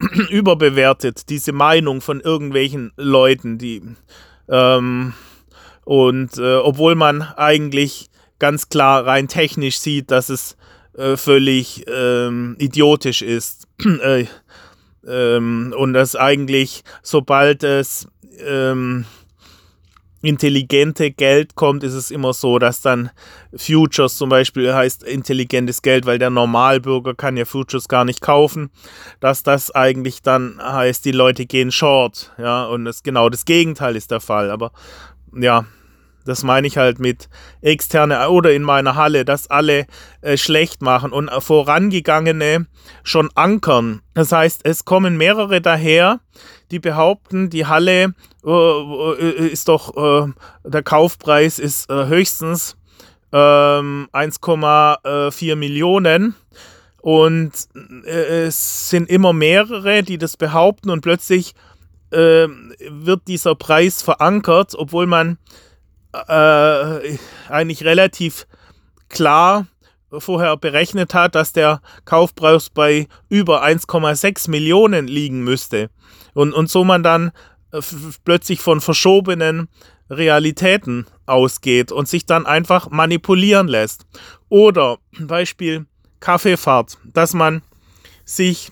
überbewertet, 0.30 1.28
diese 1.28 1.52
Meinung 1.52 2.00
von 2.00 2.22
irgendwelchen 2.22 2.92
Leuten, 2.96 3.58
die 3.58 3.82
ähm, 4.48 5.12
und 5.84 6.38
äh, 6.38 6.54
obwohl 6.54 6.94
man 6.94 7.20
eigentlich 7.20 8.08
ganz 8.38 8.70
klar 8.70 9.04
rein 9.04 9.28
technisch 9.28 9.80
sieht, 9.80 10.10
dass 10.10 10.30
es 10.30 10.56
äh, 10.96 11.18
völlig 11.18 11.84
ähm, 11.86 12.56
idiotisch 12.58 13.20
ist. 13.20 13.68
äh, 14.02 14.24
ähm, 15.06 15.74
und 15.76 15.92
dass 15.92 16.16
eigentlich, 16.16 16.84
sobald 17.02 17.64
es 17.64 18.08
ähm, 18.42 19.04
intelligente 20.26 21.10
Geld 21.10 21.54
kommt, 21.54 21.84
ist 21.84 21.94
es 21.94 22.10
immer 22.10 22.32
so, 22.32 22.58
dass 22.58 22.80
dann 22.80 23.10
Futures 23.54 24.16
zum 24.16 24.28
Beispiel 24.28 24.74
heißt 24.74 25.04
intelligentes 25.04 25.82
Geld, 25.82 26.04
weil 26.04 26.18
der 26.18 26.30
Normalbürger 26.30 27.14
kann 27.14 27.36
ja 27.36 27.44
Futures 27.44 27.88
gar 27.88 28.04
nicht 28.04 28.20
kaufen, 28.20 28.70
dass 29.20 29.42
das 29.42 29.70
eigentlich 29.70 30.22
dann 30.22 30.60
heißt, 30.60 31.04
die 31.04 31.12
Leute 31.12 31.46
gehen 31.46 31.70
short, 31.70 32.32
ja, 32.38 32.64
und 32.64 32.84
das 32.84 33.02
genau 33.02 33.28
das 33.28 33.44
Gegenteil 33.44 33.94
ist 33.94 34.10
der 34.10 34.20
Fall. 34.20 34.50
Aber 34.50 34.72
ja, 35.32 35.64
das 36.24 36.42
meine 36.42 36.66
ich 36.66 36.76
halt 36.76 36.98
mit 36.98 37.28
externe 37.62 38.28
oder 38.28 38.52
in 38.52 38.62
meiner 38.62 38.96
Halle, 38.96 39.24
dass 39.24 39.48
alle 39.48 39.86
äh, 40.20 40.36
schlecht 40.36 40.82
machen 40.82 41.12
und 41.12 41.30
vorangegangene 41.38 42.66
schon 43.04 43.30
ankern. 43.34 44.02
Das 44.12 44.32
heißt, 44.32 44.62
es 44.64 44.84
kommen 44.84 45.16
mehrere 45.16 45.60
daher, 45.60 46.20
die 46.70 46.78
behaupten, 46.78 47.50
die 47.50 47.66
Halle 47.66 48.14
äh, 48.44 48.50
äh 48.50 49.48
ist 49.48 49.68
doch, 49.68 49.96
äh, 49.96 50.32
der 50.64 50.82
Kaufpreis 50.82 51.58
ist 51.58 51.90
äh, 51.90 52.06
höchstens 52.06 52.76
1,4 53.32 55.52
ähm, 55.52 55.58
Millionen. 55.58 56.34
Und 57.02 57.52
äh, 58.04 58.46
es 58.46 58.88
sind 58.88 59.10
immer 59.10 59.32
mehrere, 59.32 60.02
die 60.02 60.18
das 60.18 60.36
behaupten 60.36 60.90
und 60.90 61.00
plötzlich 61.00 61.54
wird 62.08 63.26
dieser 63.26 63.56
Preis 63.56 64.00
verankert, 64.00 64.74
obwohl 64.76 65.08
man 65.08 65.38
äh, 66.12 67.18
eigentlich 67.48 67.84
relativ 67.84 68.46
klar 69.08 69.66
vorher 70.10 70.56
berechnet 70.56 71.14
hat, 71.14 71.34
dass 71.34 71.52
der 71.52 71.80
Kaufpreis 72.04 72.70
bei 72.70 73.08
über 73.28 73.64
1,6 73.64 74.50
Millionen 74.50 75.08
liegen 75.08 75.42
müsste. 75.42 75.90
Und, 76.36 76.52
und 76.52 76.68
so 76.68 76.84
man 76.84 77.02
dann 77.02 77.32
äh, 77.72 77.80
plötzlich 78.26 78.60
von 78.60 78.82
verschobenen 78.82 79.68
Realitäten 80.10 81.06
ausgeht 81.24 81.90
und 81.92 82.08
sich 82.08 82.26
dann 82.26 82.44
einfach 82.44 82.90
manipulieren 82.90 83.68
lässt. 83.68 84.04
Oder 84.50 84.98
Beispiel 85.18 85.86
Kaffeefahrt, 86.20 86.98
dass 87.04 87.32
man 87.32 87.62
sich 88.26 88.70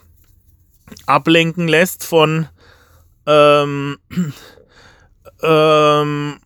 ablenken 1.07 1.67
lässt 1.67 2.05
von 2.05 2.49
ähm, 3.25 3.97
ähm, 5.43 6.41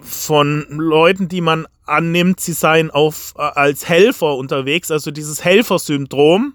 von 0.00 0.66
Leuten, 0.70 1.28
die 1.28 1.42
man 1.42 1.66
annimmt, 1.84 2.40
sie 2.40 2.54
seien 2.54 2.90
auf, 2.90 3.34
äh, 3.36 3.42
als 3.42 3.86
Helfer 3.86 4.34
unterwegs, 4.34 4.90
also 4.90 5.10
dieses 5.10 5.44
Helfersyndrom, 5.44 6.54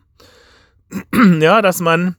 ja, 1.40 1.62
dass 1.62 1.80
man 1.80 2.16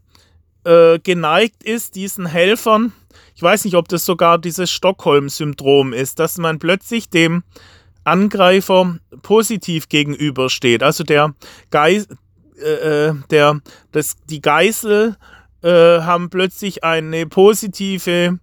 äh, 0.65 0.99
geneigt 0.99 1.63
ist, 1.63 1.95
diesen 1.95 2.27
Helfern, 2.27 2.93
ich 3.35 3.43
weiß 3.43 3.65
nicht, 3.65 3.75
ob 3.77 3.89
das 3.89 4.05
sogar 4.05 4.39
dieses 4.39 4.71
Stockholm-Syndrom 4.71 5.93
ist, 5.93 6.19
dass 6.19 6.37
man 6.37 6.59
plötzlich 6.59 7.09
dem 7.09 7.43
Angreifer 8.05 8.99
positiv 9.23 9.89
gegenübersteht. 9.89 10.83
Also 10.83 11.05
der 11.05 11.35
Geis, 11.71 12.07
äh, 12.63 13.09
äh, 13.09 13.15
der, 13.31 13.61
das, 13.93 14.17
die 14.29 14.41
Geisel 14.41 15.17
äh, 15.63 16.01
haben 16.01 16.31
plötzlich 16.31 16.85
eine 16.85 17.27
positive 17.27 18.39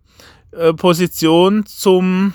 äh, 0.51 0.73
Position 0.73 1.65
zum 1.65 2.33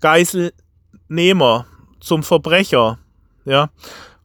Geiselnehmer, 0.00 1.66
zum 2.00 2.22
Verbrecher. 2.22 2.98
Ja. 3.44 3.70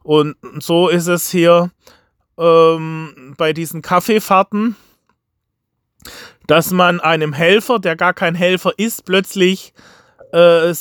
Und 0.02 0.36
so 0.60 0.88
ist 0.88 1.06
es 1.06 1.30
hier 1.30 1.70
ähm, 2.38 3.34
bei 3.36 3.52
diesen 3.52 3.82
Kaffeefahrten, 3.82 4.76
dass 6.46 6.70
man 6.70 7.00
einem 7.00 7.32
Helfer, 7.32 7.78
der 7.78 7.96
gar 7.96 8.14
kein 8.14 8.34
Helfer 8.34 8.72
ist, 8.76 9.04
plötzlich 9.04 9.72
äh, 10.32 10.70
äh, 10.70 10.74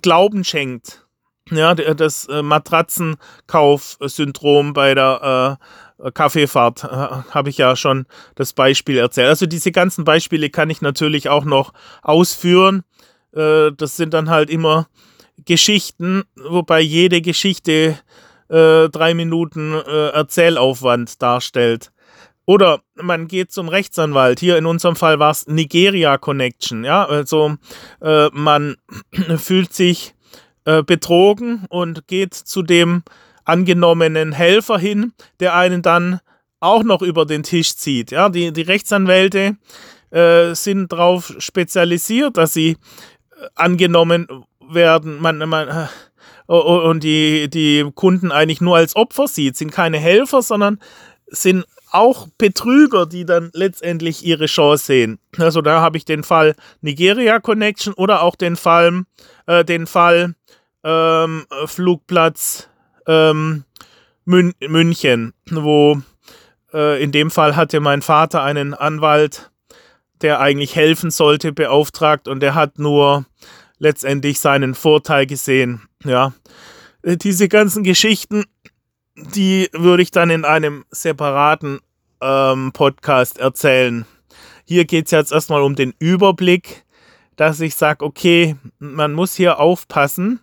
Glauben 0.00 0.44
schenkt. 0.44 1.06
Ja, 1.50 1.74
das 1.74 2.26
äh, 2.28 2.42
Matratzenkauf-Syndrom 2.42 4.72
bei 4.72 4.94
der 4.94 5.58
äh, 6.02 6.10
Kaffeefahrt 6.10 6.84
äh, 6.84 6.88
habe 6.88 7.50
ich 7.50 7.58
ja 7.58 7.76
schon 7.76 8.06
das 8.34 8.54
Beispiel 8.54 8.96
erzählt. 8.96 9.28
Also 9.28 9.44
diese 9.46 9.70
ganzen 9.70 10.04
Beispiele 10.04 10.48
kann 10.50 10.70
ich 10.70 10.80
natürlich 10.80 11.28
auch 11.28 11.44
noch 11.44 11.74
ausführen. 12.02 12.82
Äh, 13.32 13.72
das 13.76 13.98
sind 13.98 14.14
dann 14.14 14.30
halt 14.30 14.48
immer 14.48 14.88
Geschichten, 15.44 16.22
wobei 16.36 16.80
jede 16.80 17.20
Geschichte 17.20 17.98
äh, 18.48 18.88
drei 18.88 19.14
Minuten 19.14 19.74
äh, 19.74 20.08
Erzählaufwand 20.08 21.20
darstellt. 21.22 21.90
Oder 22.46 22.80
man 22.94 23.26
geht 23.26 23.52
zum 23.52 23.68
Rechtsanwalt. 23.68 24.38
Hier 24.38 24.58
in 24.58 24.66
unserem 24.66 24.96
Fall 24.96 25.18
war 25.18 25.30
es 25.30 25.46
Nigeria 25.46 26.18
Connection. 26.18 26.84
Ja, 26.84 27.06
also 27.06 27.56
äh, 28.02 28.28
man 28.32 28.76
fühlt 29.36 29.72
sich 29.72 30.14
äh, 30.64 30.82
betrogen 30.82 31.64
und 31.70 32.06
geht 32.06 32.34
zu 32.34 32.62
dem 32.62 33.02
angenommenen 33.44 34.32
Helfer 34.32 34.78
hin, 34.78 35.12
der 35.40 35.54
einen 35.54 35.82
dann 35.82 36.20
auch 36.60 36.82
noch 36.82 37.02
über 37.02 37.26
den 37.26 37.42
Tisch 37.42 37.76
zieht. 37.76 38.10
Ja, 38.10 38.28
die, 38.28 38.52
die 38.52 38.62
Rechtsanwälte 38.62 39.56
äh, 40.10 40.54
sind 40.54 40.92
darauf 40.92 41.34
spezialisiert, 41.38 42.36
dass 42.36 42.54
sie 42.54 42.70
äh, 42.70 42.76
angenommen 43.54 44.26
werden, 44.70 45.20
man, 45.20 45.38
man, 45.38 45.68
äh, 45.68 45.86
und 46.46 47.02
die, 47.02 47.48
die 47.48 47.90
Kunden 47.94 48.30
eigentlich 48.30 48.60
nur 48.60 48.76
als 48.76 48.96
Opfer 48.96 49.28
sieht, 49.28 49.56
sind 49.56 49.72
keine 49.72 49.98
Helfer, 49.98 50.42
sondern 50.42 50.78
sind 51.26 51.64
auch 51.90 52.26
Betrüger, 52.38 53.06
die 53.06 53.24
dann 53.24 53.50
letztendlich 53.54 54.24
ihre 54.24 54.46
Chance 54.46 54.84
sehen. 54.84 55.18
Also 55.38 55.62
da 55.62 55.80
habe 55.80 55.96
ich 55.96 56.04
den 56.04 56.24
Fall 56.24 56.56
Nigeria 56.80 57.38
Connection 57.38 57.94
oder 57.94 58.22
auch 58.22 58.34
den 58.34 58.56
Fall, 58.56 59.04
äh, 59.46 59.64
den 59.64 59.86
Fall 59.86 60.34
ähm, 60.82 61.46
Flugplatz 61.66 62.68
ähm, 63.06 63.64
Mün 64.24 64.54
München, 64.60 65.34
wo 65.50 66.00
äh, 66.72 67.02
in 67.02 67.12
dem 67.12 67.30
Fall 67.30 67.54
hatte 67.56 67.80
mein 67.80 68.02
Vater 68.02 68.42
einen 68.42 68.74
Anwalt, 68.74 69.50
der 70.20 70.40
eigentlich 70.40 70.74
helfen 70.74 71.10
sollte, 71.10 71.52
beauftragt 71.52 72.26
und 72.26 72.40
der 72.40 72.54
hat 72.54 72.78
nur 72.78 73.24
letztendlich 73.78 74.40
seinen 74.40 74.74
Vorteil 74.74 75.26
gesehen. 75.26 75.82
Ja, 76.04 76.32
diese 77.02 77.48
ganzen 77.48 77.82
Geschichten 77.82 78.44
die 79.16 79.68
würde 79.72 80.02
ich 80.02 80.10
dann 80.10 80.30
in 80.30 80.44
einem 80.44 80.84
separaten 80.90 81.80
ähm, 82.20 82.72
Podcast 82.72 83.38
erzählen. 83.38 84.06
Hier 84.64 84.84
geht 84.84 85.06
es 85.06 85.10
jetzt 85.12 85.32
erstmal 85.32 85.62
um 85.62 85.74
den 85.74 85.94
Überblick, 85.98 86.84
dass 87.36 87.60
ich 87.60 87.74
sage, 87.76 88.04
okay, 88.04 88.56
man 88.78 89.12
muss 89.12 89.34
hier 89.34 89.60
aufpassen, 89.60 90.40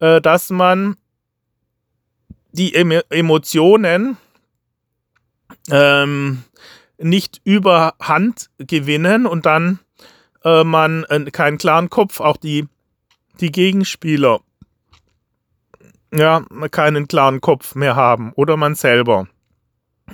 äh, 0.00 0.20
dass 0.20 0.50
man 0.50 0.96
die 2.52 2.74
em 2.74 2.92
Emotionen 3.10 4.16
ähm, 5.70 6.44
nicht 6.98 7.40
überhand 7.44 8.50
gewinnen 8.58 9.26
und 9.26 9.46
dann 9.46 9.80
äh, 10.44 10.64
man 10.64 11.04
äh, 11.04 11.30
keinen 11.30 11.58
klaren 11.58 11.90
Kopf, 11.90 12.20
auch 12.20 12.36
die, 12.36 12.68
die 13.40 13.50
Gegenspieler 13.50 14.40
ja, 16.12 16.44
keinen 16.70 17.08
klaren 17.08 17.40
Kopf 17.40 17.74
mehr 17.74 17.96
haben 17.96 18.32
oder 18.34 18.56
man 18.56 18.74
selber. 18.74 19.28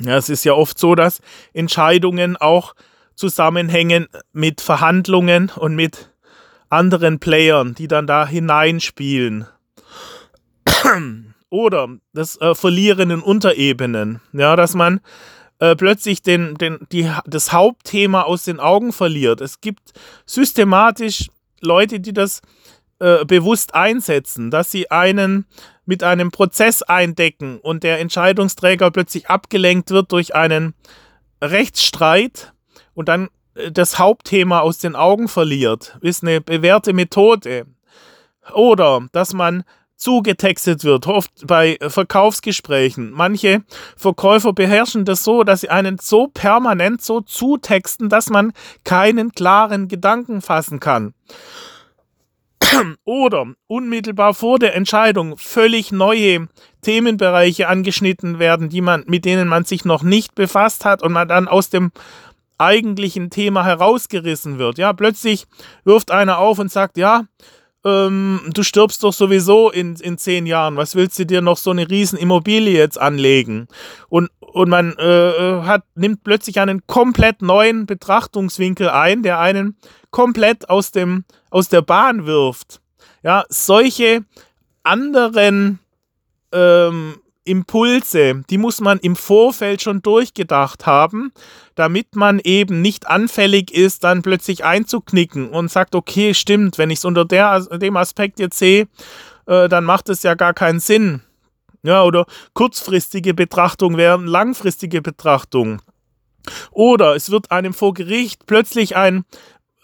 Ja, 0.00 0.16
es 0.16 0.28
ist 0.28 0.44
ja 0.44 0.52
oft 0.52 0.78
so, 0.78 0.94
dass 0.94 1.20
Entscheidungen 1.52 2.36
auch 2.36 2.74
zusammenhängen 3.14 4.06
mit 4.32 4.60
Verhandlungen 4.60 5.50
und 5.56 5.74
mit 5.74 6.10
anderen 6.70 7.18
Playern, 7.18 7.74
die 7.74 7.88
dann 7.88 8.06
da 8.06 8.26
hineinspielen. 8.26 9.46
Oder 11.50 11.88
das 12.12 12.40
äh, 12.40 12.54
Verlieren 12.54 13.10
in 13.10 13.20
Unterebenen. 13.20 14.20
Ja, 14.32 14.54
dass 14.54 14.74
man 14.74 15.00
äh, 15.58 15.74
plötzlich 15.74 16.22
den, 16.22 16.54
den, 16.54 16.78
die, 16.92 17.10
das 17.26 17.52
Hauptthema 17.52 18.22
aus 18.22 18.44
den 18.44 18.60
Augen 18.60 18.92
verliert. 18.92 19.40
Es 19.40 19.60
gibt 19.60 19.92
systematisch 20.26 21.28
Leute, 21.60 22.00
die 22.00 22.12
das 22.12 22.42
äh, 23.00 23.24
bewusst 23.24 23.74
einsetzen, 23.74 24.50
dass 24.50 24.70
sie 24.70 24.90
einen 24.90 25.46
mit 25.84 26.02
einem 26.02 26.30
Prozess 26.30 26.82
eindecken 26.82 27.58
und 27.60 27.82
der 27.82 28.00
Entscheidungsträger 28.00 28.90
plötzlich 28.90 29.30
abgelenkt 29.30 29.90
wird 29.90 30.12
durch 30.12 30.34
einen 30.34 30.74
Rechtsstreit 31.42 32.52
und 32.94 33.08
dann 33.08 33.28
äh, 33.54 33.70
das 33.70 33.98
Hauptthema 33.98 34.60
aus 34.60 34.78
den 34.78 34.96
Augen 34.96 35.28
verliert, 35.28 35.96
ist 36.00 36.22
eine 36.22 36.40
bewährte 36.40 36.92
Methode. 36.92 37.66
Oder 38.52 39.06
dass 39.12 39.34
man 39.34 39.64
zugetextet 39.98 40.84
wird, 40.84 41.06
oft 41.06 41.30
bei 41.46 41.76
Verkaufsgesprächen. 41.80 43.10
Manche 43.10 43.62
Verkäufer 43.96 44.52
beherrschen 44.52 45.04
das 45.04 45.24
so, 45.24 45.42
dass 45.42 45.62
sie 45.62 45.70
einen 45.70 45.98
so 45.98 46.28
permanent 46.28 47.02
so 47.02 47.20
zutexten, 47.20 48.08
dass 48.08 48.30
man 48.30 48.52
keinen 48.84 49.32
klaren 49.32 49.88
Gedanken 49.88 50.40
fassen 50.40 50.80
kann. 50.80 51.14
Oder 53.04 53.46
unmittelbar 53.66 54.34
vor 54.34 54.58
der 54.58 54.74
Entscheidung 54.74 55.36
völlig 55.38 55.92
neue 55.92 56.48
Themenbereiche 56.82 57.68
angeschnitten 57.68 58.38
werden, 58.38 58.68
die 58.68 58.80
man, 58.80 59.04
mit 59.06 59.24
denen 59.24 59.48
man 59.48 59.64
sich 59.64 59.84
noch 59.84 60.02
nicht 60.02 60.34
befasst 60.34 60.84
hat 60.84 61.02
und 61.02 61.12
man 61.12 61.28
dann 61.28 61.48
aus 61.48 61.70
dem 61.70 61.90
eigentlichen 62.58 63.30
Thema 63.30 63.64
herausgerissen 63.64 64.58
wird. 64.58 64.78
Ja, 64.78 64.92
plötzlich 64.92 65.46
wirft 65.84 66.10
einer 66.10 66.38
auf 66.38 66.58
und 66.58 66.70
sagt, 66.70 66.98
ja, 66.98 67.24
ähm, 67.84 68.40
du 68.52 68.62
stirbst 68.62 69.02
doch 69.04 69.12
sowieso 69.12 69.70
in, 69.70 69.94
in 69.96 70.18
zehn 70.18 70.46
Jahren. 70.46 70.76
Was 70.76 70.94
willst 70.94 71.18
du 71.18 71.26
dir 71.26 71.42
noch 71.42 71.56
so 71.56 71.70
eine 71.70 71.88
riesen 71.88 72.18
Immobilie 72.18 72.76
jetzt 72.76 73.00
anlegen? 73.00 73.68
Und, 74.08 74.30
und 74.40 74.68
man 74.68 74.96
äh, 74.98 75.30
äh 75.30 75.62
hat, 75.62 75.84
nimmt 75.94 76.24
plötzlich 76.24 76.60
einen 76.60 76.86
komplett 76.86 77.42
neuen 77.42 77.86
Betrachtungswinkel 77.86 78.90
ein, 78.90 79.22
der 79.22 79.38
einen 79.38 79.76
komplett 80.10 80.68
aus, 80.68 80.90
dem, 80.90 81.24
aus 81.50 81.68
der 81.68 81.82
Bahn 81.82 82.26
wirft. 82.26 82.80
Ja, 83.22 83.44
solche 83.48 84.24
anderen 84.82 85.78
ähm, 86.52 87.16
Impulse, 87.44 88.42
die 88.50 88.58
muss 88.58 88.80
man 88.80 88.98
im 88.98 89.16
Vorfeld 89.16 89.82
schon 89.82 90.02
durchgedacht 90.02 90.86
haben, 90.86 91.32
damit 91.78 92.16
man 92.16 92.40
eben 92.40 92.80
nicht 92.80 93.06
anfällig 93.06 93.72
ist, 93.72 94.02
dann 94.02 94.22
plötzlich 94.22 94.64
einzuknicken 94.64 95.50
und 95.50 95.70
sagt, 95.70 95.94
okay, 95.94 96.34
stimmt, 96.34 96.76
wenn 96.76 96.90
ich 96.90 96.98
es 96.98 97.04
unter 97.04 97.24
der, 97.24 97.60
dem 97.78 97.96
Aspekt 97.96 98.40
jetzt 98.40 98.58
sehe, 98.58 98.88
äh, 99.46 99.68
dann 99.68 99.84
macht 99.84 100.08
es 100.08 100.22
ja 100.22 100.34
gar 100.34 100.54
keinen 100.54 100.80
Sinn. 100.80 101.22
Ja, 101.84 102.02
oder 102.02 102.26
kurzfristige 102.54 103.34
Betrachtung 103.34 103.96
während 103.96 104.28
langfristige 104.28 105.00
Betrachtung. 105.00 105.80
Oder 106.72 107.14
es 107.14 107.30
wird 107.30 107.52
einem 107.52 107.72
vor 107.72 107.94
Gericht 107.94 108.46
plötzlich 108.46 108.96
ein 108.96 109.24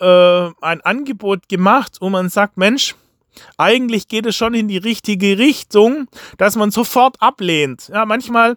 äh, 0.00 0.50
ein 0.60 0.80
Angebot 0.80 1.48
gemacht, 1.48 1.98
wo 2.00 2.10
man 2.10 2.28
sagt, 2.28 2.56
Mensch, 2.56 2.96
eigentlich 3.56 4.08
geht 4.08 4.26
es 4.26 4.34
schon 4.34 4.54
in 4.54 4.66
die 4.66 4.78
richtige 4.78 5.38
Richtung, 5.38 6.08
dass 6.38 6.56
man 6.56 6.72
sofort 6.72 7.22
ablehnt. 7.22 7.88
Ja, 7.92 8.04
manchmal 8.04 8.56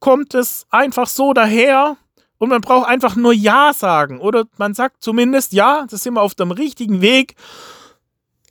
kommt 0.00 0.34
es 0.34 0.66
einfach 0.70 1.06
so 1.06 1.32
daher 1.32 1.96
und 2.38 2.48
man 2.48 2.60
braucht 2.60 2.88
einfach 2.88 3.16
nur 3.16 3.32
Ja 3.32 3.72
sagen. 3.72 4.20
Oder 4.20 4.44
man 4.58 4.74
sagt 4.74 5.02
zumindest, 5.02 5.52
ja, 5.52 5.86
das 5.88 6.02
sind 6.02 6.14
wir 6.14 6.22
auf 6.22 6.34
dem 6.34 6.50
richtigen 6.50 7.00
Weg. 7.00 7.36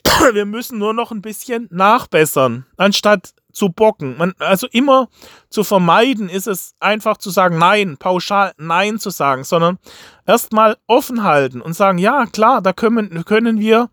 Wir 0.33 0.45
müssen 0.45 0.79
nur 0.79 0.93
noch 0.93 1.11
ein 1.11 1.21
bisschen 1.21 1.67
nachbessern, 1.71 2.65
anstatt 2.77 3.33
zu 3.53 3.69
bocken. 3.69 4.17
Man, 4.17 4.33
also 4.39 4.67
immer 4.71 5.07
zu 5.49 5.63
vermeiden 5.63 6.27
ist 6.27 6.47
es 6.47 6.75
einfach 6.79 7.17
zu 7.17 7.29
sagen 7.29 7.57
Nein, 7.57 7.97
pauschal 7.97 8.53
Nein 8.57 8.99
zu 8.99 9.11
sagen, 9.11 9.43
sondern 9.43 9.77
erstmal 10.25 10.77
offen 10.87 11.23
halten 11.23 11.61
und 11.61 11.73
sagen, 11.73 11.99
ja 11.99 12.25
klar, 12.25 12.61
da 12.61 12.73
können, 12.73 13.23
können 13.25 13.59
wir 13.59 13.89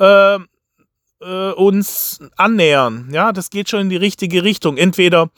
äh, 0.00 0.38
äh, 1.20 1.52
uns 1.52 2.20
annähern. 2.36 3.08
Ja, 3.12 3.32
das 3.32 3.50
geht 3.50 3.68
schon 3.68 3.80
in 3.80 3.90
die 3.90 3.96
richtige 3.96 4.42
Richtung. 4.42 4.76
Entweder 4.76 5.30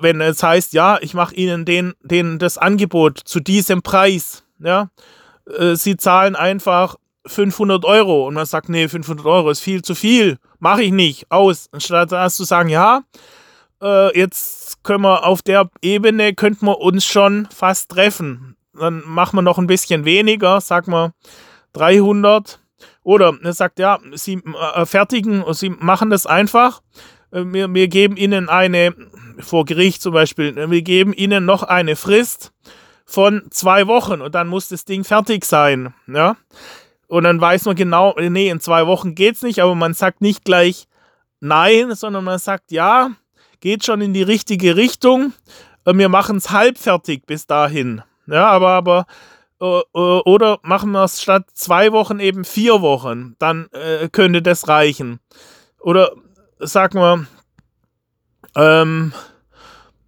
wenn 0.00 0.20
es 0.20 0.42
heißt, 0.42 0.72
ja, 0.72 0.98
ich 1.00 1.14
mache 1.14 1.34
Ihnen 1.34 1.64
den, 1.64 1.94
den, 2.02 2.38
das 2.38 2.58
Angebot 2.58 3.18
zu 3.18 3.40
diesem 3.40 3.82
Preis, 3.82 4.44
ja, 4.58 4.90
äh, 5.58 5.74
Sie 5.74 5.96
zahlen 5.96 6.36
einfach 6.36 6.96
500 7.26 7.84
Euro 7.84 8.26
und 8.26 8.34
man 8.34 8.46
sagt, 8.46 8.68
nee, 8.68 8.88
500 8.88 9.26
Euro 9.26 9.50
ist 9.50 9.60
viel 9.60 9.82
zu 9.82 9.94
viel, 9.94 10.38
mache 10.58 10.82
ich 10.82 10.92
nicht, 10.92 11.30
aus. 11.30 11.68
Anstatt 11.72 12.12
dass 12.12 12.36
zu 12.36 12.44
sagen, 12.44 12.68
ja, 12.68 13.02
äh, 13.82 14.16
jetzt 14.18 14.82
können 14.82 15.04
wir 15.04 15.24
auf 15.24 15.42
der 15.42 15.68
Ebene, 15.82 16.34
könnten 16.34 16.66
wir 16.66 16.78
uns 16.80 17.04
schon 17.04 17.48
fast 17.54 17.90
treffen. 17.90 18.56
Dann 18.72 19.02
machen 19.04 19.36
wir 19.36 19.42
noch 19.42 19.58
ein 19.58 19.66
bisschen 19.66 20.04
weniger, 20.04 20.60
sagen 20.60 20.92
wir 20.92 21.12
300. 21.72 22.60
Oder 23.02 23.34
er 23.42 23.52
sagt, 23.52 23.78
ja, 23.78 23.98
Sie 24.12 24.42
äh, 24.74 24.86
fertigen, 24.86 25.44
Sie 25.52 25.70
machen 25.70 26.10
das 26.10 26.26
einfach. 26.26 26.80
Äh, 27.32 27.44
wir, 27.46 27.72
wir 27.72 27.88
geben 27.88 28.16
Ihnen 28.16 28.48
eine, 28.48 28.94
vor 29.38 29.64
Gericht 29.64 30.02
zum 30.02 30.12
Beispiel, 30.12 30.70
wir 30.70 30.82
geben 30.82 31.12
Ihnen 31.12 31.44
noch 31.44 31.62
eine 31.62 31.96
Frist 31.96 32.52
von 33.04 33.42
zwei 33.50 33.86
Wochen 33.86 34.20
und 34.20 34.34
dann 34.34 34.48
muss 34.48 34.68
das 34.68 34.84
Ding 34.84 35.04
fertig 35.04 35.44
sein. 35.44 35.94
Ja? 36.06 36.36
Und 37.08 37.24
dann 37.24 37.40
weiß 37.40 37.64
man 37.64 37.74
genau, 37.74 38.14
nee, 38.18 38.48
in 38.48 38.60
zwei 38.60 38.86
Wochen 38.86 39.14
geht's 39.14 39.42
nicht, 39.42 39.60
aber 39.60 39.74
man 39.74 39.94
sagt 39.94 40.20
nicht 40.20 40.44
gleich 40.44 40.86
nein, 41.40 41.94
sondern 41.94 42.24
man 42.24 42.38
sagt 42.38 42.70
ja, 42.70 43.10
geht 43.60 43.84
schon 43.84 44.00
in 44.00 44.14
die 44.14 44.22
richtige 44.22 44.76
Richtung. 44.76 45.32
Äh, 45.84 45.94
wir 45.94 46.08
machen 46.08 46.36
es 46.36 46.50
halbfertig 46.50 47.26
bis 47.26 47.46
dahin. 47.46 48.02
Ja, 48.26 48.48
aber, 48.48 48.70
aber 48.70 49.06
äh, 49.60 49.80
äh, 49.80 50.22
oder 50.24 50.58
machen 50.62 50.92
wir 50.92 51.04
es 51.04 51.20
statt 51.20 51.46
zwei 51.52 51.92
Wochen 51.92 52.20
eben 52.20 52.44
vier 52.44 52.80
Wochen, 52.80 53.34
dann 53.38 53.68
äh, 53.72 54.08
könnte 54.08 54.40
das 54.40 54.68
reichen. 54.68 55.20
Oder 55.80 56.12
sagen 56.60 56.98
wir, 56.98 57.26
ähm, 58.56 59.12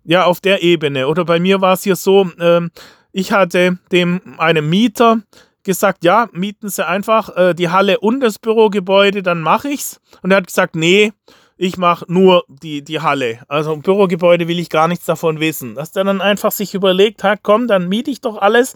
ja, 0.05 0.25
auf 0.25 0.41
der 0.41 0.63
Ebene. 0.63 1.09
Oder 1.09 1.25
bei 1.25 1.39
mir 1.39 1.61
war 1.61 1.75
es 1.75 1.85
hier 1.85 1.97
so, 1.97 2.31
ähm, 2.39 2.71
ich 3.13 3.33
hatte 3.33 3.79
dem 3.91 4.21
einem 4.39 4.69
Mieter 4.69 5.21
gesagt, 5.65 6.05
ja, 6.05 6.29
mieten 6.33 6.69
Sie 6.69 6.87
einfach 6.87 7.37
äh, 7.37 7.55
die 7.55 7.69
Halle 7.69 8.01
und 8.01 8.21
das 8.21 8.39
Bürogebäude, 8.39 9.23
dann 9.23 9.41
mache 9.41 9.69
ich's. 9.69 10.01
Und 10.23 10.33
er 10.33 10.39
hat 10.39 10.47
gesagt, 10.47 10.75
nee, 10.75 11.13
ich 11.57 11.77
mache 11.77 12.05
nur 12.09 12.45
die, 12.49 12.83
die 12.83 13.01
Halle. 13.01 13.41
Also 13.47 13.77
Bürogebäude 13.77 14.49
will 14.49 14.59
ich 14.59 14.69
gar 14.69 14.89
nichts 14.89 15.05
davon 15.05 15.39
wissen. 15.39 15.77
Dass 15.77 15.93
der 15.93 16.05
dann 16.05 16.21
einfach 16.21 16.51
sich 16.51 16.75
überlegt 16.75 17.23
hat, 17.23 17.41
komm, 17.43 17.69
dann 17.69 17.89
miete 17.89 18.11
ich 18.11 18.21
doch 18.21 18.39
alles, 18.39 18.75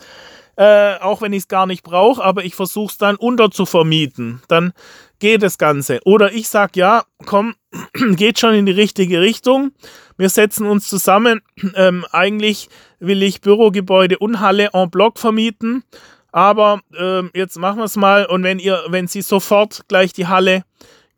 äh, 0.57 0.97
auch 1.01 1.23
wenn 1.23 1.33
ich 1.33 1.43
es 1.43 1.49
gar 1.49 1.67
nicht 1.67 1.83
brauche, 1.83 2.23
aber 2.23 2.45
ich 2.45 2.55
versuche 2.55 2.93
es 2.93 2.99
dann 2.99 3.17
unter 3.17 3.51
zu 3.51 3.67
vermieten. 3.67 4.43
Dann 4.49 4.73
geht 5.19 5.43
das 5.43 5.59
Ganze. 5.59 6.01
Oder 6.05 6.33
ich 6.33 6.49
sage, 6.49 6.81
ja, 6.81 7.05
komm, 7.25 7.55
geht 8.17 8.39
schon 8.39 8.55
in 8.55 8.67
die 8.67 8.73
richtige 8.73 9.21
Richtung. 9.21 9.73
Wir 10.17 10.29
setzen 10.29 10.67
uns 10.67 10.89
zusammen. 10.89 11.41
Ähm, 11.75 12.07
eigentlich 12.11 12.69
will 13.01 13.23
ich 13.23 13.41
Bürogebäude 13.41 14.19
und 14.19 14.41
Halle 14.41 14.71
en 14.73 14.91
bloc 14.91 15.19
vermieten. 15.19 15.85
Aber 16.33 16.81
ähm, 16.99 17.31
jetzt 17.35 17.59
machen 17.59 17.79
wir 17.79 17.85
es 17.85 17.97
mal 17.97 18.27
und 18.27 18.43
wenn 18.43 18.59
ihr, 18.59 18.85
wenn 18.89 19.09
Sie 19.09 19.23
sofort 19.23 19.89
gleich 19.89 20.13
die 20.13 20.27
Halle 20.27 20.65